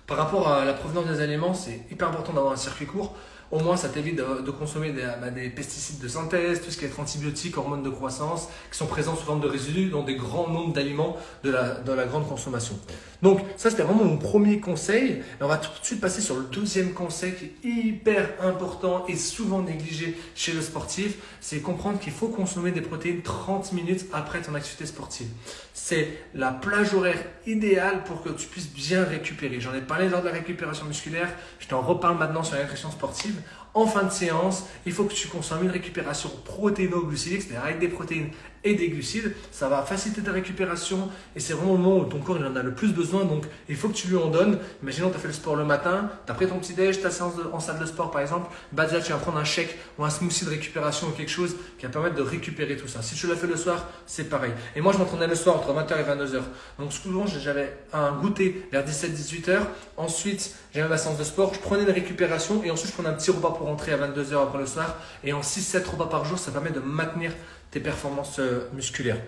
Par 0.06 0.18
rapport 0.18 0.52
à 0.52 0.66
la 0.66 0.74
provenance 0.74 1.06
des 1.06 1.22
aliments, 1.22 1.54
c'est 1.54 1.80
hyper 1.90 2.08
important 2.08 2.34
d'avoir 2.34 2.52
un 2.52 2.58
circuit 2.58 2.84
court 2.84 3.16
au 3.50 3.60
moins 3.60 3.76
ça 3.76 3.88
t'évite 3.88 4.16
de, 4.16 4.50
consommer 4.50 4.92
bah, 4.92 5.30
des, 5.30 5.48
pesticides 5.50 6.00
de 6.00 6.08
synthèse, 6.08 6.62
tout 6.62 6.70
ce 6.70 6.78
qui 6.78 6.84
est 6.84 6.98
antibiotiques, 6.98 7.56
hormones 7.56 7.82
de 7.82 7.90
croissance, 7.90 8.48
qui 8.70 8.78
sont 8.78 8.86
présents 8.86 9.14
sous 9.14 9.24
forme 9.24 9.40
de 9.40 9.46
résidus 9.46 9.88
dans 9.88 10.02
des 10.02 10.16
grands 10.16 10.48
nombres 10.48 10.72
d'aliments 10.72 11.16
de 11.44 11.50
la, 11.50 12.06
grande 12.06 12.28
consommation. 12.28 12.78
Donc 13.22 13.40
ça 13.56 13.70
c'était 13.70 13.82
vraiment 13.82 14.04
mon 14.04 14.18
premier 14.18 14.60
conseil. 14.60 15.22
On 15.40 15.46
va 15.46 15.56
tout 15.56 15.70
de 15.80 15.84
suite 15.84 16.00
passer 16.00 16.20
sur 16.20 16.36
le 16.36 16.44
deuxième 16.44 16.92
conseil 16.92 17.34
qui 17.34 17.44
est 17.44 17.68
hyper 17.68 18.30
important 18.42 19.06
et 19.08 19.16
souvent 19.16 19.62
négligé 19.62 20.16
chez 20.34 20.52
le 20.52 20.60
sportif, 20.60 21.16
c'est 21.40 21.60
comprendre 21.60 21.98
qu'il 21.98 22.12
faut 22.12 22.28
consommer 22.28 22.72
des 22.72 22.82
protéines 22.82 23.22
30 23.22 23.72
minutes 23.72 24.06
après 24.12 24.42
ton 24.42 24.54
activité 24.54 24.86
sportive. 24.86 25.28
C'est 25.72 26.08
la 26.34 26.50
plage 26.50 26.94
horaire 26.94 27.22
idéale 27.46 28.04
pour 28.04 28.22
que 28.22 28.30
tu 28.30 28.46
puisses 28.48 28.68
bien 28.68 29.04
récupérer. 29.04 29.60
J'en 29.60 29.74
ai 29.74 29.80
parlé 29.80 30.08
lors 30.08 30.20
de 30.20 30.26
la 30.26 30.32
récupération 30.32 30.84
musculaire, 30.86 31.28
je 31.58 31.68
t'en 31.68 31.80
reparle 31.80 32.18
maintenant 32.18 32.42
sur 32.42 32.56
la 32.56 32.62
nutrition 32.62 32.90
sportive 32.90 33.35
en 33.76 33.86
fin 33.86 34.04
de 34.04 34.10
séance, 34.10 34.64
il 34.86 34.92
faut 34.92 35.04
que 35.04 35.12
tu 35.12 35.28
consommes 35.28 35.64
une 35.64 35.70
récupération 35.70 36.30
protéino-glucidique, 36.46 37.42
c'est-à-dire 37.42 37.64
avec 37.64 37.78
des 37.78 37.88
protéines 37.88 38.30
et 38.66 38.74
des 38.74 38.88
glucides. 38.88 39.34
Ça 39.52 39.68
va 39.68 39.82
faciliter 39.82 40.22
ta 40.22 40.32
récupération 40.32 41.08
et 41.34 41.40
c'est 41.40 41.54
vraiment 41.54 41.72
le 41.72 41.78
moment 41.78 41.98
où 41.98 42.04
ton 42.04 42.18
corps 42.18 42.36
il 42.38 42.44
en 42.44 42.56
a 42.56 42.62
le 42.62 42.74
plus 42.74 42.92
besoin. 42.92 43.24
Donc 43.24 43.44
il 43.68 43.76
faut 43.76 43.88
que 43.88 43.94
tu 43.94 44.08
lui 44.08 44.16
en 44.16 44.28
donnes. 44.28 44.58
Imaginons 44.82 45.10
tu 45.10 45.16
as 45.16 45.18
fait 45.18 45.28
le 45.28 45.34
sport 45.34 45.56
le 45.56 45.64
matin, 45.64 46.10
tu 46.26 46.32
as 46.32 46.34
pris 46.34 46.46
ton 46.46 46.58
petit 46.58 46.74
déj, 46.74 47.00
ta 47.00 47.10
séance 47.10 47.34
en 47.52 47.60
salle 47.60 47.78
de 47.78 47.86
sport 47.86 48.10
par 48.10 48.20
exemple. 48.20 48.50
Bah 48.72 48.86
déjà 48.86 49.00
tu 49.00 49.12
vas 49.12 49.18
prendre 49.18 49.38
un 49.38 49.44
chèque 49.44 49.78
ou 49.98 50.04
un 50.04 50.10
smoothie 50.10 50.44
de 50.44 50.50
récupération 50.50 51.08
ou 51.08 51.10
quelque 51.10 51.30
chose 51.30 51.56
qui 51.78 51.86
va 51.86 51.92
permettre 51.92 52.16
de 52.16 52.22
récupérer 52.22 52.76
tout 52.76 52.88
ça. 52.88 53.02
Si 53.02 53.14
tu 53.14 53.26
l'as 53.26 53.36
fait 53.36 53.46
le 53.46 53.56
soir, 53.56 53.86
c'est 54.06 54.28
pareil. 54.28 54.52
Et 54.74 54.80
moi 54.80 54.92
je 54.92 54.98
m'entraînais 54.98 55.26
le 55.26 55.34
soir 55.34 55.56
entre 55.56 55.72
20h 55.72 56.00
et 56.00 56.24
22h. 56.24 56.40
Donc 56.78 56.92
souvent 56.92 57.26
j'avais 57.26 57.76
un 57.92 58.12
goûter 58.12 58.66
vers 58.72 58.84
17-18h. 58.84 59.58
Ensuite 59.96 60.54
j'avais 60.74 60.88
ma 60.88 60.98
séance 60.98 61.18
de 61.18 61.24
sport, 61.24 61.54
je 61.54 61.60
prenais 61.60 61.84
une 61.84 61.90
récupération 61.90 62.62
et 62.64 62.70
ensuite 62.70 62.90
je 62.90 62.94
prenais 62.94 63.08
un 63.08 63.14
petit 63.14 63.30
repas 63.30 63.50
pour 63.50 63.66
rentrer 63.66 63.92
à 63.92 63.98
22h 63.98 64.42
après 64.42 64.58
le 64.58 64.66
soir. 64.66 64.96
Et 65.24 65.32
en 65.32 65.40
6-7 65.40 65.86
repas 65.86 66.06
par 66.06 66.24
jour, 66.24 66.38
ça 66.38 66.50
permet 66.50 66.70
de 66.70 66.80
maintenir 66.80 67.32
performances 67.80 68.38
euh, 68.38 68.68
musculaires. 68.74 69.18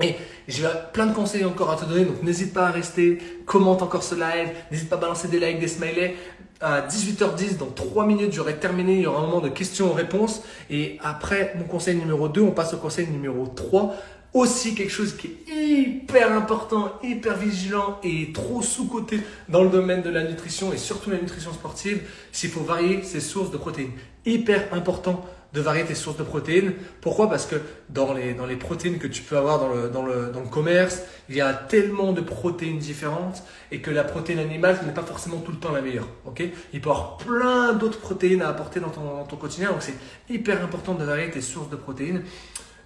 Et 0.00 0.14
j'ai 0.46 0.64
plein 0.92 1.06
de 1.06 1.14
conseils 1.14 1.44
encore 1.44 1.70
à 1.70 1.76
te 1.76 1.84
donner, 1.84 2.04
donc 2.04 2.22
n'hésite 2.22 2.54
pas 2.54 2.68
à 2.68 2.70
rester, 2.70 3.18
commente 3.46 3.82
encore 3.82 4.04
ce 4.04 4.14
live, 4.14 4.50
n'hésite 4.70 4.88
pas 4.88 4.96
à 4.96 5.00
balancer 5.00 5.28
des 5.28 5.40
likes, 5.40 5.58
des 5.58 5.68
smileys. 5.68 6.14
À 6.60 6.82
18h10, 6.82 7.56
dans 7.56 7.66
3 7.66 8.06
minutes, 8.06 8.32
j'aurai 8.32 8.56
terminé, 8.56 8.94
il 8.94 9.00
y 9.02 9.06
aura 9.06 9.20
un 9.20 9.26
moment 9.26 9.40
de 9.40 9.48
questions-réponses. 9.48 10.42
Et 10.70 10.98
après 11.02 11.54
mon 11.56 11.64
conseil 11.64 11.96
numéro 11.96 12.28
2, 12.28 12.40
on 12.40 12.50
passe 12.52 12.74
au 12.74 12.78
conseil 12.78 13.08
numéro 13.08 13.46
3 13.46 13.94
aussi 14.34 14.74
quelque 14.74 14.90
chose 14.90 15.16
qui 15.16 15.28
est 15.28 15.50
hyper 15.50 16.32
important, 16.32 16.92
hyper 17.02 17.36
vigilant 17.36 17.98
et 18.02 18.32
trop 18.32 18.62
sous-coté 18.62 19.20
dans 19.48 19.64
le 19.64 19.70
domaine 19.70 20.02
de 20.02 20.10
la 20.10 20.22
nutrition 20.22 20.72
et 20.72 20.76
surtout 20.76 21.10
la 21.10 21.18
nutrition 21.18 21.52
sportive, 21.52 22.02
s'il 22.30 22.50
faut 22.50 22.60
varier 22.60 23.02
ses 23.02 23.20
sources 23.20 23.50
de 23.50 23.56
protéines. 23.56 23.92
Hyper 24.26 24.68
important 24.72 25.24
de 25.54 25.60
varier 25.60 25.84
tes 25.84 25.94
sources 25.94 26.18
de 26.18 26.22
protéines. 26.22 26.74
Pourquoi? 27.00 27.30
Parce 27.30 27.46
que 27.46 27.56
dans 27.88 28.12
les, 28.12 28.56
protéines 28.56 28.98
que 28.98 29.06
tu 29.06 29.22
peux 29.22 29.36
avoir 29.36 29.58
dans 29.58 30.02
le, 30.04 30.48
commerce, 30.50 31.02
il 31.28 31.36
y 31.36 31.40
a 31.40 31.52
tellement 31.54 32.12
de 32.12 32.20
protéines 32.20 32.78
différentes 32.78 33.42
et 33.70 33.80
que 33.80 33.90
la 33.90 34.04
protéine 34.04 34.38
animale 34.38 34.78
n'est 34.84 34.92
pas 34.92 35.02
forcément 35.02 35.38
tout 35.38 35.52
le 35.52 35.58
temps 35.58 35.72
la 35.72 35.80
meilleure. 35.80 36.08
il 36.38 36.50
peut 36.80 36.88
y 36.88 36.92
avoir 36.92 37.16
plein 37.16 37.72
d'autres 37.72 38.00
protéines 38.00 38.42
à 38.42 38.48
apporter 38.48 38.80
dans 38.80 38.90
ton, 38.90 39.02
dans 39.02 39.24
ton 39.24 39.36
quotidien, 39.36 39.70
donc 39.70 39.82
c'est 39.82 39.96
hyper 40.28 40.62
important 40.62 40.94
de 40.94 41.04
varier 41.04 41.30
tes 41.30 41.40
sources 41.40 41.70
de 41.70 41.76
protéines. 41.76 42.22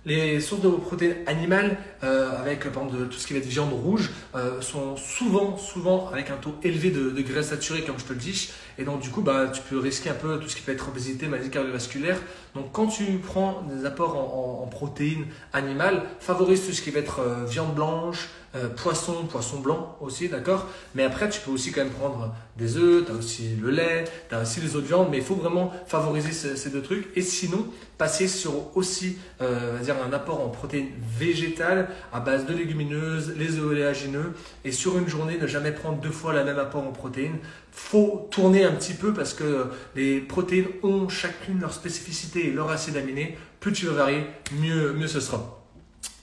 Les 0.05 0.41
sources 0.41 0.63
de 0.63 0.69
protéines 0.69 1.15
animales, 1.27 1.79
euh, 2.03 2.37
avec 2.37 2.69
par 2.73 2.83
exemple 2.83 3.07
tout 3.09 3.19
ce 3.19 3.27
qui 3.27 3.35
va 3.35 3.39
être 3.39 3.47
viande 3.47 3.73
rouge, 3.73 4.11
euh, 4.35 4.61
sont 4.61 4.97
souvent, 4.97 5.57
souvent 5.57 6.09
avec 6.09 6.31
un 6.31 6.37
taux 6.37 6.57
élevé 6.65 6.91
de, 6.91 7.11
de, 7.11 7.23
graisse 7.23 7.51
saturée, 7.51 7.83
comme 7.83 8.01
je 8.01 8.05
te 8.07 8.13
le 8.13 8.19
dis. 8.19 8.51
Et 8.79 8.85
donc, 8.85 9.01
du 9.01 9.11
coup, 9.11 9.23
bah, 9.23 9.47
tu 9.53 9.63
peux 9.63 9.79
risquer 9.79 10.11
un 10.11 10.15
peu 10.15 10.41
tout 10.41 10.49
ce 10.49 10.57
qui 10.57 10.63
peut 10.63 10.73
être 10.73 10.89
obésité, 10.89 11.29
maladie 11.29 11.51
cardiovasculaire. 11.51 12.19
Donc, 12.57 12.73
quand 12.73 12.89
tu 12.89 13.05
prends 13.19 13.63
des 13.73 13.87
apports 13.87 14.17
en, 14.17 14.65
en, 14.65 14.67
protéines 14.67 15.27
animales, 15.53 16.03
favorise 16.19 16.67
tout 16.67 16.73
ce 16.73 16.83
qui 16.83 16.91
va 16.91 16.99
être 16.99 17.21
euh, 17.21 17.45
viande 17.45 17.73
blanche, 17.73 18.29
euh, 18.55 18.69
poisson, 18.69 19.25
poisson 19.25 19.61
blanc 19.61 19.97
aussi, 20.01 20.29
d'accord 20.29 20.69
Mais 20.95 21.05
après, 21.05 21.31
tu 21.31 21.41
peux 21.41 21.51
aussi 21.51 21.73
quand 21.73 21.83
même 21.83 21.93
prendre 21.93 22.35
des 22.59 22.77
œufs, 22.77 23.07
tu 23.07 23.13
as 23.13 23.15
aussi 23.15 23.57
le 23.61 23.71
lait, 23.71 24.05
tu 24.29 24.35
as 24.35 24.43
aussi 24.43 24.61
les 24.61 24.77
autres 24.77 24.87
viandes, 24.87 25.09
mais 25.11 25.19
il 25.19 25.23
faut 25.23 25.35
vraiment 25.35 25.73
favoriser 25.87 26.33
ces, 26.33 26.69
deux 26.69 26.83
trucs. 26.83 27.09
Et 27.17 27.23
sinon, 27.23 27.67
passer 27.97 28.29
sur 28.29 28.77
aussi 28.77 29.17
euh, 29.41 29.79
dire 29.79 29.97
un 30.07 30.13
apport 30.13 30.45
en 30.45 30.51
protéines 30.51 30.91
végétales 31.19 31.89
à 32.13 32.21
base 32.21 32.45
de 32.45 32.53
légumineuses, 32.53 33.35
les 33.39 33.59
oléagineux, 33.59 34.35
et 34.67 34.73
sur 34.73 34.99
une 34.99 35.09
journée, 35.09 35.39
ne 35.39 35.47
jamais 35.47 35.73
prendre 35.73 35.99
deux 35.99 36.11
fois 36.11 36.35
la 36.35 36.45
même 36.45 36.59
apport 36.59 36.87
en 36.87 36.93
protéines. 36.93 37.39
faut 37.71 38.29
tourner 38.31 38.65
un 38.65 38.73
petit 38.73 38.95
peu 38.95 39.15
parce 39.15 39.33
que 39.33 39.69
les 39.97 40.21
protéines 40.21 40.69
ont 40.83 41.09
chacune 41.09 41.61
leur 41.61 41.73
spécificité 41.73 42.49
et 42.49 42.51
leur 42.51 42.71
acide 42.71 42.99
aminé. 42.99 43.39
Plus 43.61 43.73
tu 43.73 43.87
veux 43.87 43.93
varier, 43.93 44.27
mieux, 44.61 44.93
mieux 44.93 45.09
ce 45.09 45.21
sera. 45.21 45.62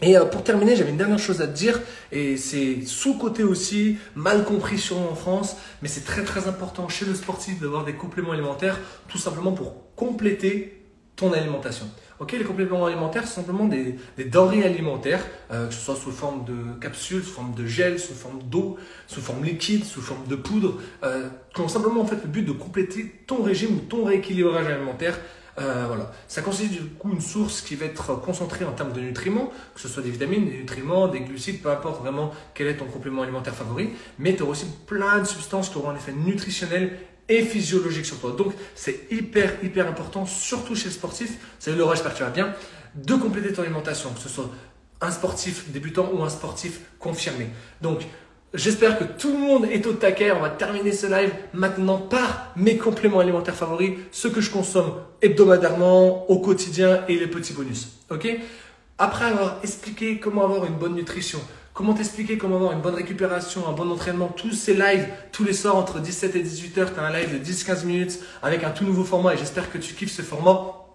Et 0.01 0.17
euh, 0.17 0.25
pour 0.25 0.43
terminer, 0.43 0.75
j'avais 0.75 0.91
une 0.91 0.98
dernière 0.98 1.19
chose 1.19 1.41
à 1.41 1.48
te 1.48 1.55
dire, 1.55 1.79
et 2.12 2.38
c'est 2.38 2.86
sous-côté 2.86 3.43
aussi, 3.43 3.98
mal 4.15 4.45
compris 4.45 4.77
sur 4.77 4.98
en 4.98 5.15
France, 5.15 5.57
mais 5.81 5.89
c'est 5.89 6.05
très 6.05 6.24
très 6.24 6.48
important 6.48 6.88
chez 6.88 7.05
le 7.05 7.13
sportif 7.13 7.59
d'avoir 7.59 7.83
des 7.83 7.93
compléments 7.93 8.31
alimentaires, 8.31 8.79
tout 9.09 9.17
simplement 9.17 9.51
pour 9.51 9.93
compléter 9.95 10.79
ton 11.17 11.33
alimentation. 11.33 11.86
Ok, 12.19 12.33
les 12.33 12.43
compléments 12.43 12.86
alimentaires, 12.86 13.27
sont 13.27 13.41
simplement 13.41 13.65
des, 13.65 13.95
des 14.17 14.25
denrées 14.25 14.63
alimentaires, 14.63 15.25
euh, 15.51 15.67
que 15.67 15.74
ce 15.74 15.79
soit 15.79 15.95
sous 15.95 16.12
forme 16.12 16.45
de 16.45 16.79
capsules, 16.79 17.24
sous 17.24 17.31
forme 17.31 17.53
de 17.53 17.65
gel, 17.65 18.00
sous 18.00 18.13
forme 18.13 18.41
d'eau, 18.43 18.77
sous 19.07 19.21
forme 19.21 19.43
liquide, 19.43 19.83
sous 19.83 20.01
forme 20.01 20.27
de 20.27 20.36
poudre, 20.36 20.81
euh, 21.03 21.29
qui 21.53 21.62
ont 21.62 21.67
simplement 21.67 22.01
en 22.01 22.05
fait 22.05 22.21
le 22.24 22.29
but 22.29 22.43
de 22.43 22.51
compléter 22.53 23.21
ton 23.27 23.43
régime 23.43 23.75
ou 23.75 23.79
ton 23.79 24.05
rééquilibrage 24.05 24.67
alimentaire 24.67 25.19
euh, 25.58 25.86
voilà. 25.88 26.12
Ça 26.27 26.41
constitue 26.41 26.75
du 26.75 26.86
coup 26.86 27.12
une 27.12 27.22
source 27.22 27.62
qui 27.62 27.75
va 27.75 27.86
être 27.86 28.15
concentrée 28.22 28.65
en 28.65 28.72
termes 28.72 28.94
de 28.94 29.01
nutriments, 29.01 29.51
que 29.74 29.82
ce 29.82 29.88
soit 29.88 30.03
des 30.03 30.12
vitamines, 30.12 30.46
des 30.46 30.58
nutriments, 30.58 31.08
des 31.08 31.22
glucides, 31.22 31.62
peu 31.62 31.72
importe 31.72 32.01
vraiment 32.01 32.32
quel 32.53 32.68
est 32.68 32.77
ton 32.77 32.86
complément 32.86 33.24
alimentaire 33.24 33.56
favori, 33.56 33.89
mais 34.18 34.36
tu 34.36 34.44
auras 34.44 34.51
aussi 34.51 34.68
plein 34.86 35.20
de 35.20 35.25
substances 35.25 35.70
qui 35.70 35.77
auront 35.77 35.89
un 35.89 35.96
effet 35.96 36.13
nutritionnel 36.13 36.98
et 37.27 37.44
physiologique 37.44 38.06
sur 38.06 38.20
toi. 38.20 38.32
Donc 38.38 38.53
c'est 38.75 39.08
hyper 39.12 39.63
hyper 39.63 39.88
important, 39.88 40.25
surtout 40.25 40.75
chez 40.75 40.86
le 40.86 40.91
sportif, 40.91 41.38
c'est 41.60 41.72
le 41.72 41.86
que 41.86 42.15
tu 42.15 42.24
vas 42.24 42.29
bien, 42.29 42.53
de 42.96 43.15
compléter 43.15 43.53
ton 43.53 43.62
alimentation, 43.62 44.12
que 44.13 44.20
ce 44.20 44.29
soit 44.29 44.50
un 45.01 45.12
sportif 45.12 45.72
débutant 45.72 46.10
ou 46.13 46.24
un 46.24 46.29
sportif 46.29 46.82
confirmé. 47.00 47.50
Donc 47.82 48.01
J'espère 48.56 48.98
que 48.98 49.03
tout 49.03 49.32
le 49.32 49.38
monde 49.38 49.65
est 49.65 49.86
au 49.86 49.94
taquet. 49.94 50.32
On 50.32 50.39
va 50.39 50.50
terminer 50.50 50.91
ce 50.91 51.06
live 51.06 51.32
maintenant 51.53 51.98
par 51.98 52.51
mes 52.56 52.77
compléments 52.77 53.20
alimentaires 53.20 53.53
favoris, 53.53 53.91
ceux 54.12 54.32
que 54.32 54.41
je 54.41 54.50
consomme 54.50 54.94
hebdomadairement, 55.22 56.29
au 56.32 56.39
quotidien 56.39 57.03
et 57.08 57.15
les 57.20 57.27
petits 57.27 57.53
bonus. 57.53 57.89
Ok? 58.10 58.27
Après 58.98 59.25
avoir 59.25 59.60
expliqué 59.63 60.20
comment 60.20 60.44
avoir 60.46 60.65
une 60.65 60.74
bonne 60.74 60.96
nutrition, 60.96 61.39
comment 61.75 61.94
t'expliquer 61.94 62.39
comment 62.39 62.56
avoir 62.56 62.72
une 62.74 62.82
bonne 62.82 62.96
récupération, 62.96 63.68
un 63.70 63.74
bon 63.74 63.91
entraînement, 63.91 64.29
tous 64.29 64.53
ces 64.53 64.74
lives, 64.74 65.08
tous 65.32 65.44
les 65.44 65.53
soirs 65.53 65.75
entre 65.75 66.00
17 66.00 66.36
et 66.36 66.41
18 66.41 66.77
heures, 66.79 66.94
tu 66.94 67.00
as 67.00 67.03
un 67.03 67.13
live 67.13 67.39
de 67.39 67.46
10-15 67.46 67.86
minutes 67.86 68.20
avec 68.41 68.63
un 68.63 68.72
tout 68.72 68.84
nouveau 68.84 69.03
format 69.03 69.36
et 69.36 69.38
j'espère 69.38 69.72
que 69.72 69.77
tu 69.77 69.94
kiffes 69.94 70.12
ce 70.12 70.24
format 70.24 70.88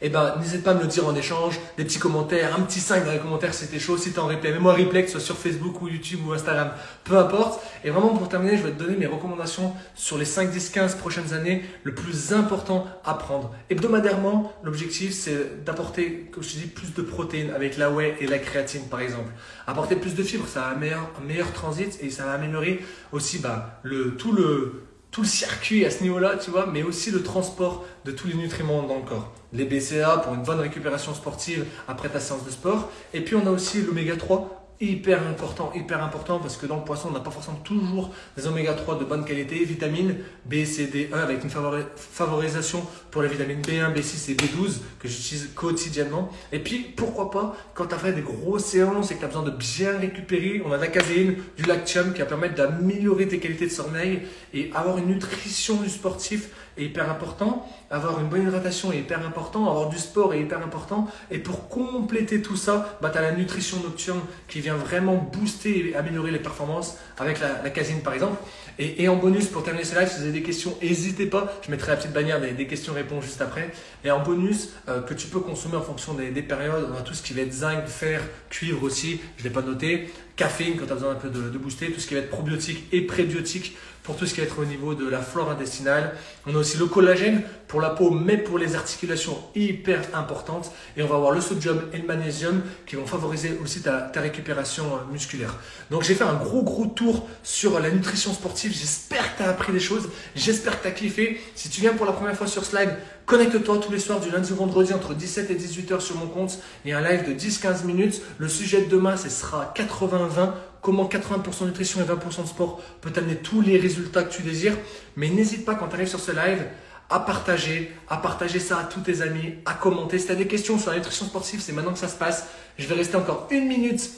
eh 0.00 0.08
ben, 0.08 0.34
n'hésite 0.38 0.62
pas 0.62 0.72
à 0.72 0.74
me 0.74 0.82
le 0.82 0.86
dire 0.86 1.06
en 1.06 1.14
échange, 1.14 1.58
des 1.76 1.84
petits 1.84 1.98
commentaires, 1.98 2.54
un 2.56 2.62
petit 2.62 2.80
5 2.80 3.04
dans 3.04 3.12
les 3.12 3.18
commentaires 3.18 3.54
si 3.54 3.66
t'es 3.66 3.78
chaud, 3.78 3.96
si 3.96 4.12
t'es 4.12 4.18
en 4.18 4.26
replay. 4.26 4.52
Mets-moi 4.52 4.72
un 4.72 4.76
replay, 4.76 5.02
que 5.02 5.10
ce 5.10 5.18
soit 5.18 5.26
sur 5.26 5.36
Facebook 5.36 5.82
ou 5.82 5.88
YouTube 5.88 6.20
ou 6.26 6.32
Instagram, 6.32 6.70
peu 7.04 7.16
importe. 7.18 7.60
Et 7.84 7.90
vraiment, 7.90 8.08
pour 8.10 8.28
terminer, 8.28 8.56
je 8.56 8.62
vais 8.62 8.70
te 8.70 8.82
donner 8.82 8.96
mes 8.96 9.06
recommandations 9.06 9.72
sur 9.94 10.18
les 10.18 10.24
5, 10.24 10.50
10, 10.50 10.70
15 10.70 10.94
prochaines 10.96 11.32
années, 11.32 11.64
le 11.82 11.94
plus 11.94 12.32
important 12.32 12.86
à 13.04 13.14
prendre. 13.14 13.54
Hebdomadairement, 13.70 14.52
l'objectif, 14.62 15.12
c'est 15.12 15.64
d'apporter, 15.64 16.30
comme 16.32 16.42
je 16.42 16.50
te 16.50 16.58
dis, 16.58 16.66
plus 16.66 16.94
de 16.94 17.02
protéines 17.02 17.50
avec 17.50 17.76
la 17.76 17.90
whey 17.90 18.16
et 18.20 18.26
la 18.26 18.38
créatine, 18.38 18.82
par 18.88 19.00
exemple. 19.00 19.32
Apporter 19.66 19.96
plus 19.96 20.14
de 20.14 20.22
fibres, 20.22 20.46
ça 20.46 20.66
a 20.66 20.72
un 20.72 20.76
meilleur, 20.76 21.10
meilleur 21.26 21.52
transit 21.52 21.98
et 22.02 22.10
ça 22.10 22.24
va 22.24 22.32
améliorer 22.32 22.80
aussi 23.12 23.38
bah, 23.38 23.80
le, 23.82 24.16
tout 24.16 24.32
le, 24.32 24.87
tout 25.10 25.22
le 25.22 25.26
circuit 25.26 25.84
à 25.84 25.90
ce 25.90 26.02
niveau-là, 26.02 26.36
tu 26.36 26.50
vois, 26.50 26.66
mais 26.66 26.82
aussi 26.82 27.10
le 27.10 27.22
transport 27.22 27.84
de 28.04 28.12
tous 28.12 28.28
les 28.28 28.34
nutriments 28.34 28.82
dans 28.82 28.96
le 28.96 29.02
corps. 29.02 29.32
Les 29.52 29.64
BCA 29.64 30.18
pour 30.18 30.34
une 30.34 30.42
bonne 30.42 30.60
récupération 30.60 31.14
sportive 31.14 31.64
après 31.86 32.08
ta 32.08 32.20
séance 32.20 32.44
de 32.44 32.50
sport. 32.50 32.90
Et 33.14 33.22
puis 33.22 33.34
on 33.34 33.46
a 33.46 33.50
aussi 33.50 33.82
l'oméga 33.82 34.16
3 34.16 34.57
hyper 34.80 35.26
important, 35.26 35.72
hyper 35.74 36.02
important 36.02 36.38
parce 36.38 36.56
que 36.56 36.66
dans 36.66 36.76
le 36.76 36.84
poisson, 36.84 37.08
on 37.10 37.12
n'a 37.12 37.20
pas 37.20 37.30
forcément 37.30 37.56
toujours 37.64 38.12
des 38.36 38.46
oméga 38.46 38.74
3 38.74 38.98
de 38.98 39.04
bonne 39.04 39.24
qualité, 39.24 39.64
vitamines 39.64 40.16
B, 40.44 40.64
C, 40.64 40.86
D, 40.86 41.10
E 41.12 41.16
avec 41.16 41.42
une 41.42 41.50
favorisation 41.50 42.86
pour 43.10 43.22
la 43.22 43.28
vitamine 43.28 43.60
B1, 43.60 43.92
B6 43.92 44.30
et 44.30 44.34
B12 44.34 44.78
que 45.00 45.08
j'utilise 45.08 45.50
quotidiennement. 45.54 46.30
Et 46.52 46.60
puis, 46.60 46.92
pourquoi 46.96 47.30
pas, 47.30 47.56
quand 47.74 47.86
tu 47.86 47.94
as 47.94 47.98
fait 47.98 48.12
des 48.12 48.22
grosses 48.22 48.66
séances 48.66 49.10
et 49.10 49.14
que 49.14 49.20
tu 49.20 49.24
as 49.24 49.28
besoin 49.28 49.42
de 49.42 49.50
bien 49.50 49.98
récupérer, 49.98 50.62
on 50.64 50.72
a 50.72 50.76
de 50.76 50.82
la 50.82 50.88
caséine, 50.88 51.36
du 51.56 51.64
lactium 51.64 52.12
qui 52.12 52.20
va 52.20 52.26
permettre 52.26 52.54
d'améliorer 52.54 53.26
tes 53.26 53.38
qualités 53.38 53.66
de 53.66 53.72
sommeil 53.72 54.22
et 54.54 54.70
avoir 54.74 54.98
une 54.98 55.06
nutrition 55.06 55.80
du 55.82 55.88
sportif 55.88 56.50
est 56.78 56.84
hyper 56.84 57.10
important, 57.10 57.66
avoir 57.90 58.20
une 58.20 58.28
bonne 58.28 58.42
hydratation 58.42 58.92
est 58.92 58.98
hyper 58.98 59.26
important, 59.26 59.68
avoir 59.68 59.88
du 59.88 59.98
sport 59.98 60.34
est 60.34 60.40
hyper 60.40 60.58
important. 60.58 61.08
Et 61.30 61.38
pour 61.38 61.68
compléter 61.68 62.42
tout 62.42 62.56
ça, 62.56 62.98
bah, 63.00 63.10
tu 63.10 63.18
as 63.18 63.22
la 63.22 63.32
nutrition 63.32 63.78
nocturne 63.82 64.20
qui 64.48 64.60
vient 64.60 64.76
vraiment 64.76 65.16
booster 65.16 65.90
et 65.90 65.96
améliorer 65.96 66.30
les 66.30 66.38
performances 66.38 66.98
avec 67.18 67.40
la, 67.40 67.70
casine 67.70 68.00
par 68.00 68.14
exemple. 68.14 68.38
Et, 68.78 69.08
en 69.08 69.16
bonus, 69.16 69.46
pour 69.46 69.64
terminer 69.64 69.84
ce 69.84 69.98
live, 69.98 70.08
si 70.08 70.18
vous 70.18 70.22
avez 70.22 70.32
des 70.32 70.42
questions, 70.42 70.72
n'hésitez 70.80 71.26
pas. 71.26 71.52
Je 71.62 71.70
mettrai 71.70 71.90
la 71.90 71.96
petite 71.96 72.12
bannière 72.12 72.40
des, 72.40 72.52
des 72.52 72.66
questions-réponses 72.68 73.24
juste 73.24 73.42
après. 73.42 73.72
Et 74.04 74.10
en 74.12 74.22
bonus, 74.22 74.70
euh, 74.88 75.02
que 75.02 75.14
tu 75.14 75.26
peux 75.26 75.40
consommer 75.40 75.74
en 75.76 75.82
fonction 75.82 76.14
des, 76.14 76.30
des, 76.30 76.42
périodes, 76.42 76.88
on 76.94 76.96
a 76.96 77.02
tout 77.02 77.14
ce 77.14 77.22
qui 77.22 77.32
va 77.32 77.42
être 77.42 77.52
zinc, 77.52 77.86
fer, 77.88 78.22
cuivre 78.50 78.84
aussi, 78.84 79.20
je 79.36 79.42
ne 79.42 79.48
l'ai 79.48 79.54
pas 79.54 79.62
noté. 79.62 80.08
Caféine 80.38 80.76
quand 80.78 80.86
tu 80.86 80.92
as 80.92 80.94
besoin 80.94 81.10
un 81.10 81.16
peu 81.16 81.28
de, 81.28 81.50
de 81.50 81.58
booster, 81.58 81.90
tout 81.90 82.00
ce 82.00 82.06
qui 82.06 82.14
va 82.14 82.20
être 82.20 82.30
probiotique 82.30 82.84
et 82.92 83.02
prébiotique 83.02 83.76
pour 84.04 84.16
tout 84.16 84.24
ce 84.24 84.32
qui 84.32 84.40
va 84.40 84.46
être 84.46 84.58
au 84.58 84.64
niveau 84.64 84.94
de 84.94 85.06
la 85.06 85.20
flore 85.20 85.50
intestinale. 85.50 86.14
On 86.46 86.54
a 86.54 86.58
aussi 86.58 86.78
le 86.78 86.86
collagène 86.86 87.42
pour 87.68 87.82
la 87.82 87.90
peau, 87.90 88.10
mais 88.10 88.38
pour 88.38 88.58
les 88.58 88.74
articulations 88.74 89.38
hyper 89.54 90.00
importantes. 90.14 90.72
Et 90.96 91.02
on 91.02 91.06
va 91.06 91.16
avoir 91.16 91.32
le 91.32 91.40
sodium 91.40 91.82
et 91.92 91.98
le 91.98 92.06
magnésium 92.06 92.62
qui 92.86 92.96
vont 92.96 93.06
favoriser 93.06 93.58
aussi 93.62 93.82
ta, 93.82 94.10
récupération 94.16 94.84
euh, 94.84 95.12
musculaire. 95.12 95.54
Donc 95.90 96.02
j'ai 96.02 96.14
fait 96.14 96.24
un 96.24 96.34
gros 96.34 96.62
gros 96.62 96.86
tour 96.86 97.28
sur 97.42 97.78
la 97.78 97.90
nutrition 97.90 98.32
sportive. 98.32 98.72
J'espère 98.72 99.34
que 99.34 99.42
tu 99.42 99.42
as 99.44 99.50
appris 99.50 99.72
des 99.72 99.80
choses. 99.80 100.08
J'espère 100.34 100.78
que 100.78 100.82
tu 100.82 100.88
as 100.88 100.92
kiffé. 100.92 101.40
Si 101.54 101.68
tu 101.68 101.82
viens 101.82 101.92
pour 101.92 102.06
la 102.06 102.12
première 102.12 102.34
fois 102.34 102.46
sur 102.46 102.64
ce 102.64 102.74
live, 102.74 102.90
connecte-toi 103.26 103.78
tous 103.78 103.92
les 103.92 104.00
soirs 104.00 104.20
du 104.20 104.30
lundi 104.30 104.50
au 104.52 104.56
vendredi 104.56 104.94
entre 104.94 105.14
17 105.14 105.50
et 105.50 105.54
18 105.54 105.92
heures 105.92 106.02
sur 106.02 106.16
mon 106.16 106.26
compte. 106.26 106.58
Il 106.84 106.90
y 106.90 106.94
a 106.94 106.98
un 106.98 107.08
live 107.08 107.28
de 107.28 107.38
10-15 107.38 107.84
minutes. 107.84 108.22
Le 108.38 108.48
sujet 108.48 108.82
de 108.82 108.88
demain, 108.88 109.16
ce 109.16 109.28
sera 109.28 109.72
80-20 109.76 110.52
comment 110.80 111.08
80% 111.08 111.66
nutrition 111.66 112.00
et 112.00 112.04
20% 112.04 112.42
de 112.42 112.48
sport 112.48 112.80
peut 113.00 113.10
t'amener 113.10 113.36
tous 113.36 113.60
les 113.60 113.78
résultats 113.78 114.22
que 114.22 114.32
tu 114.32 114.42
désires. 114.42 114.76
Mais 115.16 115.28
n'hésite 115.28 115.64
pas 115.64 115.74
quand 115.74 115.88
tu 115.88 115.94
arrives 115.94 116.08
sur 116.08 116.20
ce 116.20 116.32
live 116.32 116.64
à 117.10 117.20
partager, 117.20 117.92
à 118.08 118.18
partager 118.18 118.60
ça 118.60 118.78
à 118.78 118.84
tous 118.84 119.00
tes 119.00 119.22
amis, 119.22 119.54
à 119.64 119.74
commenter. 119.74 120.18
Si 120.18 120.26
tu 120.26 120.36
des 120.36 120.46
questions 120.46 120.78
sur 120.78 120.90
la 120.90 120.96
nutrition 120.96 121.26
sportive, 121.26 121.60
c'est 121.60 121.72
maintenant 121.72 121.92
que 121.92 121.98
ça 121.98 122.08
se 122.08 122.16
passe. 122.16 122.46
Je 122.78 122.86
vais 122.86 122.94
rester 122.94 123.16
encore 123.16 123.46
une 123.50 123.66
minute 123.66 124.10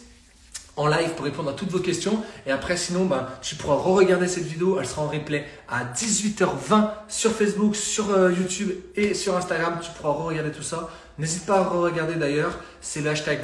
en 0.77 0.87
live 0.87 1.11
pour 1.11 1.25
répondre 1.25 1.51
à 1.51 1.53
toutes 1.53 1.71
vos 1.71 1.79
questions. 1.79 2.23
Et 2.47 2.51
après, 2.51 2.77
sinon, 2.77 3.05
ben, 3.05 3.27
tu 3.43 3.55
pourras 3.55 3.77
re-regarder 3.77 4.27
cette 4.27 4.47
vidéo. 4.47 4.79
Elle 4.81 4.87
sera 4.87 5.03
en 5.03 5.09
replay 5.09 5.47
à 5.69 5.85
18h20 5.85 6.91
sur 7.09 7.33
Facebook, 7.33 7.77
sur 7.77 8.11
euh, 8.11 8.33
YouTube 8.33 8.71
et 8.97 9.15
sur 9.15 9.37
Instagram. 9.37 9.79
Tu 9.83 9.91
pourras 9.91 10.13
re-regarder 10.13 10.51
tout 10.51 10.63
ça. 10.63 10.89
N'hésite 11.19 11.45
pas 11.45 11.59
à 11.59 11.65
re-regarder 11.65 12.15
d'ailleurs. 12.15 12.59
C'est 12.81 13.03
le 13.03 13.11
hashtag 13.11 13.41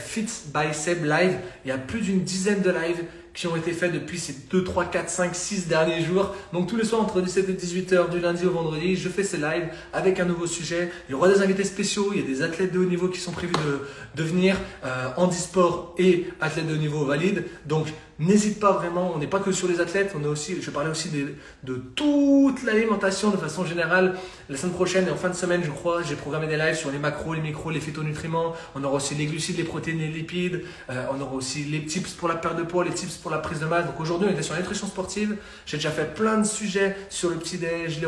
Live. 1.02 1.38
Il 1.64 1.68
y 1.68 1.72
a 1.72 1.78
plus 1.78 2.00
d'une 2.00 2.22
dizaine 2.22 2.62
de 2.62 2.70
lives 2.70 3.04
qui 3.36 3.46
ont 3.46 3.54
été 3.54 3.72
faits 3.72 3.92
depuis 3.92 4.18
ces 4.18 4.34
2, 4.50 4.64
3, 4.64 4.86
4, 4.86 5.10
5, 5.10 5.34
6 5.36 5.68
derniers 5.68 6.02
jours. 6.02 6.34
Donc 6.54 6.68
tous 6.68 6.76
les 6.76 6.84
soirs 6.84 7.02
entre 7.02 7.20
17 7.20 7.50
et 7.50 7.52
18 7.52 7.92
h 7.92 8.10
du 8.10 8.18
lundi 8.18 8.46
au 8.46 8.50
vendredi, 8.50 8.96
je 8.96 9.08
fais 9.10 9.22
ces 9.22 9.36
lives 9.36 9.68
avec 9.92 10.18
un 10.18 10.24
nouveau 10.24 10.46
sujet. 10.46 10.90
Il 11.08 11.12
y 11.12 11.14
aura 11.14 11.28
des 11.28 11.42
invités 11.42 11.64
spéciaux, 11.64 12.12
il 12.14 12.22
y 12.22 12.24
a 12.24 12.26
des 12.26 12.42
athlètes 12.42 12.72
de 12.72 12.78
haut 12.78 12.84
niveau 12.84 13.08
qui 13.08 13.20
sont 13.20 13.32
prévus 13.32 13.52
de, 13.52 14.22
de 14.22 14.26
venir, 14.26 14.56
euh, 14.84 15.10
handisport 15.18 15.94
et 15.98 16.28
athlètes 16.40 16.66
de 16.66 16.74
haut 16.74 16.78
niveau 16.78 17.04
valide. 17.04 17.44
Donc 17.66 17.88
N'hésite 18.18 18.58
pas 18.58 18.72
vraiment, 18.72 19.12
on 19.14 19.18
n'est 19.18 19.26
pas 19.26 19.40
que 19.40 19.52
sur 19.52 19.68
les 19.68 19.78
athlètes, 19.78 20.14
on 20.18 20.24
est 20.24 20.28
aussi, 20.28 20.56
je 20.62 20.70
parlais 20.70 20.88
aussi 20.88 21.10
de, 21.10 21.76
toute 21.94 22.62
l'alimentation 22.62 23.30
de 23.30 23.36
façon 23.36 23.66
générale. 23.66 24.16
La 24.48 24.56
semaine 24.56 24.72
prochaine 24.72 25.06
et 25.06 25.10
en 25.10 25.16
fin 25.16 25.28
de 25.28 25.34
semaine, 25.34 25.62
je 25.62 25.70
crois, 25.70 26.02
j'ai 26.02 26.14
programmé 26.14 26.46
des 26.46 26.56
lives 26.56 26.76
sur 26.76 26.90
les 26.90 26.98
macros, 26.98 27.34
les 27.34 27.42
micros, 27.42 27.70
les 27.70 27.80
phytonutriments. 27.80 28.54
On 28.74 28.82
aura 28.84 28.96
aussi 28.96 29.14
les 29.14 29.26
glucides, 29.26 29.58
les 29.58 29.64
protéines, 29.64 29.98
les 29.98 30.08
lipides. 30.08 30.62
Euh, 30.88 31.04
on 31.12 31.20
aura 31.20 31.34
aussi 31.34 31.64
les 31.64 31.84
tips 31.84 32.14
pour 32.14 32.28
la 32.28 32.36
perte 32.36 32.56
de 32.56 32.62
poids, 32.62 32.84
les 32.84 32.94
tips 32.94 33.16
pour 33.16 33.30
la 33.30 33.38
prise 33.38 33.60
de 33.60 33.66
masse. 33.66 33.84
Donc 33.84 34.00
aujourd'hui, 34.00 34.28
on 34.30 34.32
était 34.32 34.42
sur 34.42 34.54
la 34.54 34.60
nutrition 34.60 34.86
sportive. 34.86 35.36
J'ai 35.66 35.76
déjà 35.76 35.90
fait 35.90 36.14
plein 36.14 36.38
de 36.38 36.46
sujets 36.46 36.96
sur 37.10 37.28
le 37.28 37.36
petit-déj, 37.36 38.00
les 38.00 38.06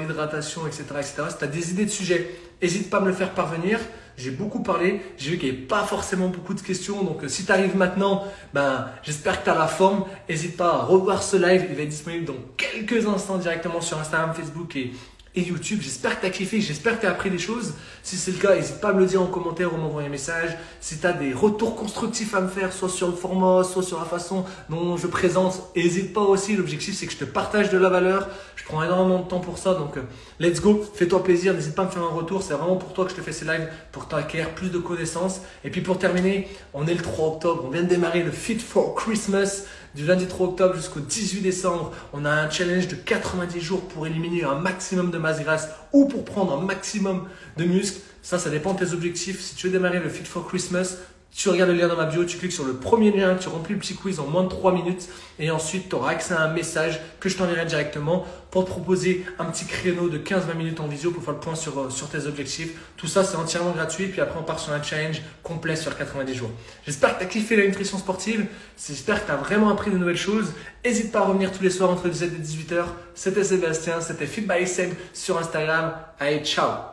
l'hydratation, 0.00 0.66
etc., 0.66 0.84
etc. 0.96 1.22
Si 1.28 1.36
tu 1.36 1.44
as 1.44 1.48
des 1.48 1.70
idées 1.70 1.84
de 1.84 1.90
sujets, 1.90 2.34
n'hésite 2.62 2.88
pas 2.88 2.96
à 2.96 3.00
me 3.00 3.08
le 3.08 3.14
faire 3.14 3.34
parvenir. 3.34 3.78
J'ai 4.16 4.30
beaucoup 4.30 4.62
parlé, 4.62 5.00
j'ai 5.16 5.30
vu 5.30 5.38
qu'il 5.38 5.50
n'y 5.50 5.56
avait 5.56 5.66
pas 5.66 5.84
forcément 5.84 6.28
beaucoup 6.28 6.54
de 6.54 6.60
questions. 6.60 7.02
Donc, 7.02 7.24
euh, 7.24 7.28
si 7.28 7.44
tu 7.44 7.52
arrives 7.52 7.76
maintenant, 7.76 8.24
ben, 8.52 8.86
j'espère 9.02 9.40
que 9.40 9.44
tu 9.44 9.50
as 9.50 9.54
la 9.54 9.66
forme. 9.66 10.04
N'hésite 10.28 10.56
pas 10.56 10.74
à 10.74 10.82
revoir 10.84 11.22
ce 11.22 11.36
live. 11.36 11.66
Il 11.70 11.76
va 11.76 11.82
être 11.82 11.88
disponible 11.88 12.24
dans 12.24 12.36
quelques 12.56 13.06
instants 13.06 13.38
directement 13.38 13.80
sur 13.80 13.98
Instagram, 13.98 14.32
Facebook 14.34 14.76
et, 14.76 14.92
et 15.34 15.42
YouTube. 15.42 15.80
J'espère 15.82 16.16
que 16.16 16.22
tu 16.22 16.26
as 16.26 16.30
kiffé, 16.30 16.60
j'espère 16.60 16.96
que 16.96 17.02
tu 17.02 17.06
as 17.06 17.10
appris 17.10 17.30
des 17.30 17.38
choses. 17.38 17.74
Si 18.02 18.16
c'est 18.16 18.32
le 18.32 18.38
cas, 18.38 18.56
n'hésite 18.56 18.80
pas 18.80 18.88
à 18.88 18.92
me 18.92 19.00
le 19.00 19.06
dire 19.06 19.22
en 19.22 19.26
commentaire 19.26 19.72
ou 19.72 19.76
m'envoyer 19.76 20.08
un 20.08 20.10
message. 20.10 20.56
Si 20.80 20.98
tu 20.98 21.06
as 21.06 21.12
des 21.12 21.32
retours 21.32 21.76
constructifs 21.76 22.34
à 22.34 22.40
me 22.40 22.48
faire, 22.48 22.72
soit 22.72 22.88
sur 22.88 23.08
le 23.08 23.14
format, 23.14 23.62
soit 23.62 23.82
sur 23.82 23.98
la 23.98 24.04
façon 24.04 24.44
dont 24.68 24.96
je 24.96 25.06
présente, 25.06 25.62
n'hésite 25.76 26.12
pas 26.12 26.22
aussi. 26.22 26.56
L'objectif, 26.56 26.96
c'est 26.96 27.06
que 27.06 27.12
je 27.12 27.18
te 27.18 27.24
partage 27.24 27.70
de 27.70 27.78
la 27.78 27.88
valeur. 27.88 28.28
Je 28.56 28.64
prends 28.64 28.82
énormément 28.82 29.20
de 29.20 29.28
temps 29.28 29.40
pour 29.40 29.58
ça, 29.58 29.74
donc 29.74 29.96
euh, 29.96 30.02
let's 30.38 30.60
go, 30.60 30.84
fais-toi 30.94 31.22
plaisir. 31.22 31.54
N'hésite 31.54 31.74
pas 31.74 31.82
à 31.82 31.86
me 31.86 31.90
faire 31.90 32.02
un 32.02 32.14
retour. 32.14 32.42
C'est 32.42 32.54
vraiment 32.54 32.76
pour 32.76 32.92
toi 32.92 33.04
que 33.04 33.10
je 33.10 33.16
te 33.16 33.20
fais 33.20 33.32
ces 33.32 33.44
lives, 33.44 33.68
pour 33.92 34.08
t'acquérir 34.08 34.50
plus 34.50 34.70
de 34.70 34.78
connaissances. 34.78 35.42
Et 35.64 35.70
puis 35.70 35.80
pour 35.80 35.98
terminer, 35.98 36.48
on 36.74 36.86
est 36.86 36.94
le 36.94 37.02
3 37.02 37.28
octobre, 37.28 37.64
on 37.66 37.70
vient 37.70 37.82
de 37.82 37.88
démarrer 37.88 38.22
le 38.22 38.32
Fit 38.32 38.58
for 38.58 38.94
Christmas 38.94 39.64
du 39.94 40.06
lundi 40.06 40.26
3 40.26 40.48
octobre 40.48 40.74
jusqu'au 40.74 41.00
18 41.00 41.40
décembre, 41.40 41.92
on 42.12 42.24
a 42.24 42.30
un 42.30 42.50
challenge 42.50 42.88
de 42.88 42.94
90 42.94 43.60
jours 43.60 43.80
pour 43.88 44.06
éliminer 44.06 44.44
un 44.44 44.54
maximum 44.54 45.10
de 45.10 45.18
masse 45.18 45.40
grasse 45.40 45.68
ou 45.92 46.06
pour 46.06 46.24
prendre 46.24 46.52
un 46.56 46.60
maximum 46.60 47.26
de 47.56 47.64
muscles. 47.64 48.00
Ça, 48.22 48.38
ça 48.38 48.50
dépend 48.50 48.74
de 48.74 48.84
tes 48.84 48.92
objectifs. 48.92 49.40
Si 49.40 49.54
tu 49.54 49.66
veux 49.66 49.72
démarrer 49.72 49.98
le 49.98 50.08
Fit 50.08 50.24
for 50.24 50.46
Christmas, 50.46 50.96
tu 51.34 51.48
regardes 51.48 51.70
le 51.70 51.76
lien 51.76 51.88
dans 51.88 51.96
ma 51.96 52.06
bio, 52.06 52.24
tu 52.24 52.36
cliques 52.36 52.52
sur 52.52 52.64
le 52.64 52.74
premier 52.74 53.12
lien, 53.12 53.36
tu 53.36 53.48
remplis 53.48 53.74
le 53.74 53.80
petit 53.80 53.94
quiz 53.94 54.18
en 54.20 54.26
moins 54.26 54.42
de 54.42 54.48
3 54.48 54.72
minutes 54.72 55.08
et 55.38 55.50
ensuite 55.50 55.88
tu 55.88 55.94
auras 55.94 56.10
accès 56.10 56.34
à 56.34 56.42
un 56.42 56.52
message 56.52 57.00
que 57.20 57.28
je 57.28 57.36
t'enverrai 57.36 57.64
directement 57.64 58.26
pour 58.50 58.64
te 58.64 58.70
proposer 58.70 59.24
un 59.38 59.44
petit 59.46 59.64
créneau 59.64 60.08
de 60.08 60.18
15-20 60.18 60.56
minutes 60.56 60.80
en 60.80 60.88
visio 60.88 61.12
pour 61.12 61.22
faire 61.22 61.34
le 61.34 61.40
point 61.40 61.54
sur, 61.54 61.78
euh, 61.78 61.90
sur 61.90 62.08
tes 62.08 62.26
objectifs. 62.26 62.72
Tout 62.96 63.06
ça, 63.06 63.22
c'est 63.22 63.36
entièrement 63.36 63.70
gratuit. 63.70 64.08
Puis 64.08 64.20
après, 64.20 64.38
on 64.40 64.42
part 64.42 64.58
sur 64.58 64.72
un 64.72 64.82
challenge 64.82 65.22
complet 65.42 65.76
sur 65.76 65.96
90 65.96 66.34
jours. 66.34 66.50
J'espère 66.84 67.14
que 67.14 67.20
tu 67.20 67.24
as 67.24 67.28
kiffé 67.28 67.56
la 67.56 67.66
nutrition 67.66 67.96
sportive. 67.96 68.46
J'espère 68.84 69.22
que 69.22 69.26
tu 69.26 69.32
as 69.32 69.36
vraiment 69.36 69.70
appris 69.70 69.90
de 69.90 69.98
nouvelles 69.98 70.16
choses. 70.16 70.52
N'hésite 70.84 71.12
pas 71.12 71.20
à 71.20 71.24
revenir 71.26 71.52
tous 71.52 71.62
les 71.62 71.70
soirs 71.70 71.90
entre 71.90 72.08
17 72.08 72.32
et 72.34 72.42
18h. 72.42 72.84
C'était 73.14 73.44
Sébastien, 73.44 74.00
c'était 74.00 74.26
Fit 74.26 74.42
by 74.42 74.66
Seb 74.66 74.94
sur 75.12 75.38
Instagram. 75.38 75.92
Allez, 76.18 76.40
ciao 76.40 76.89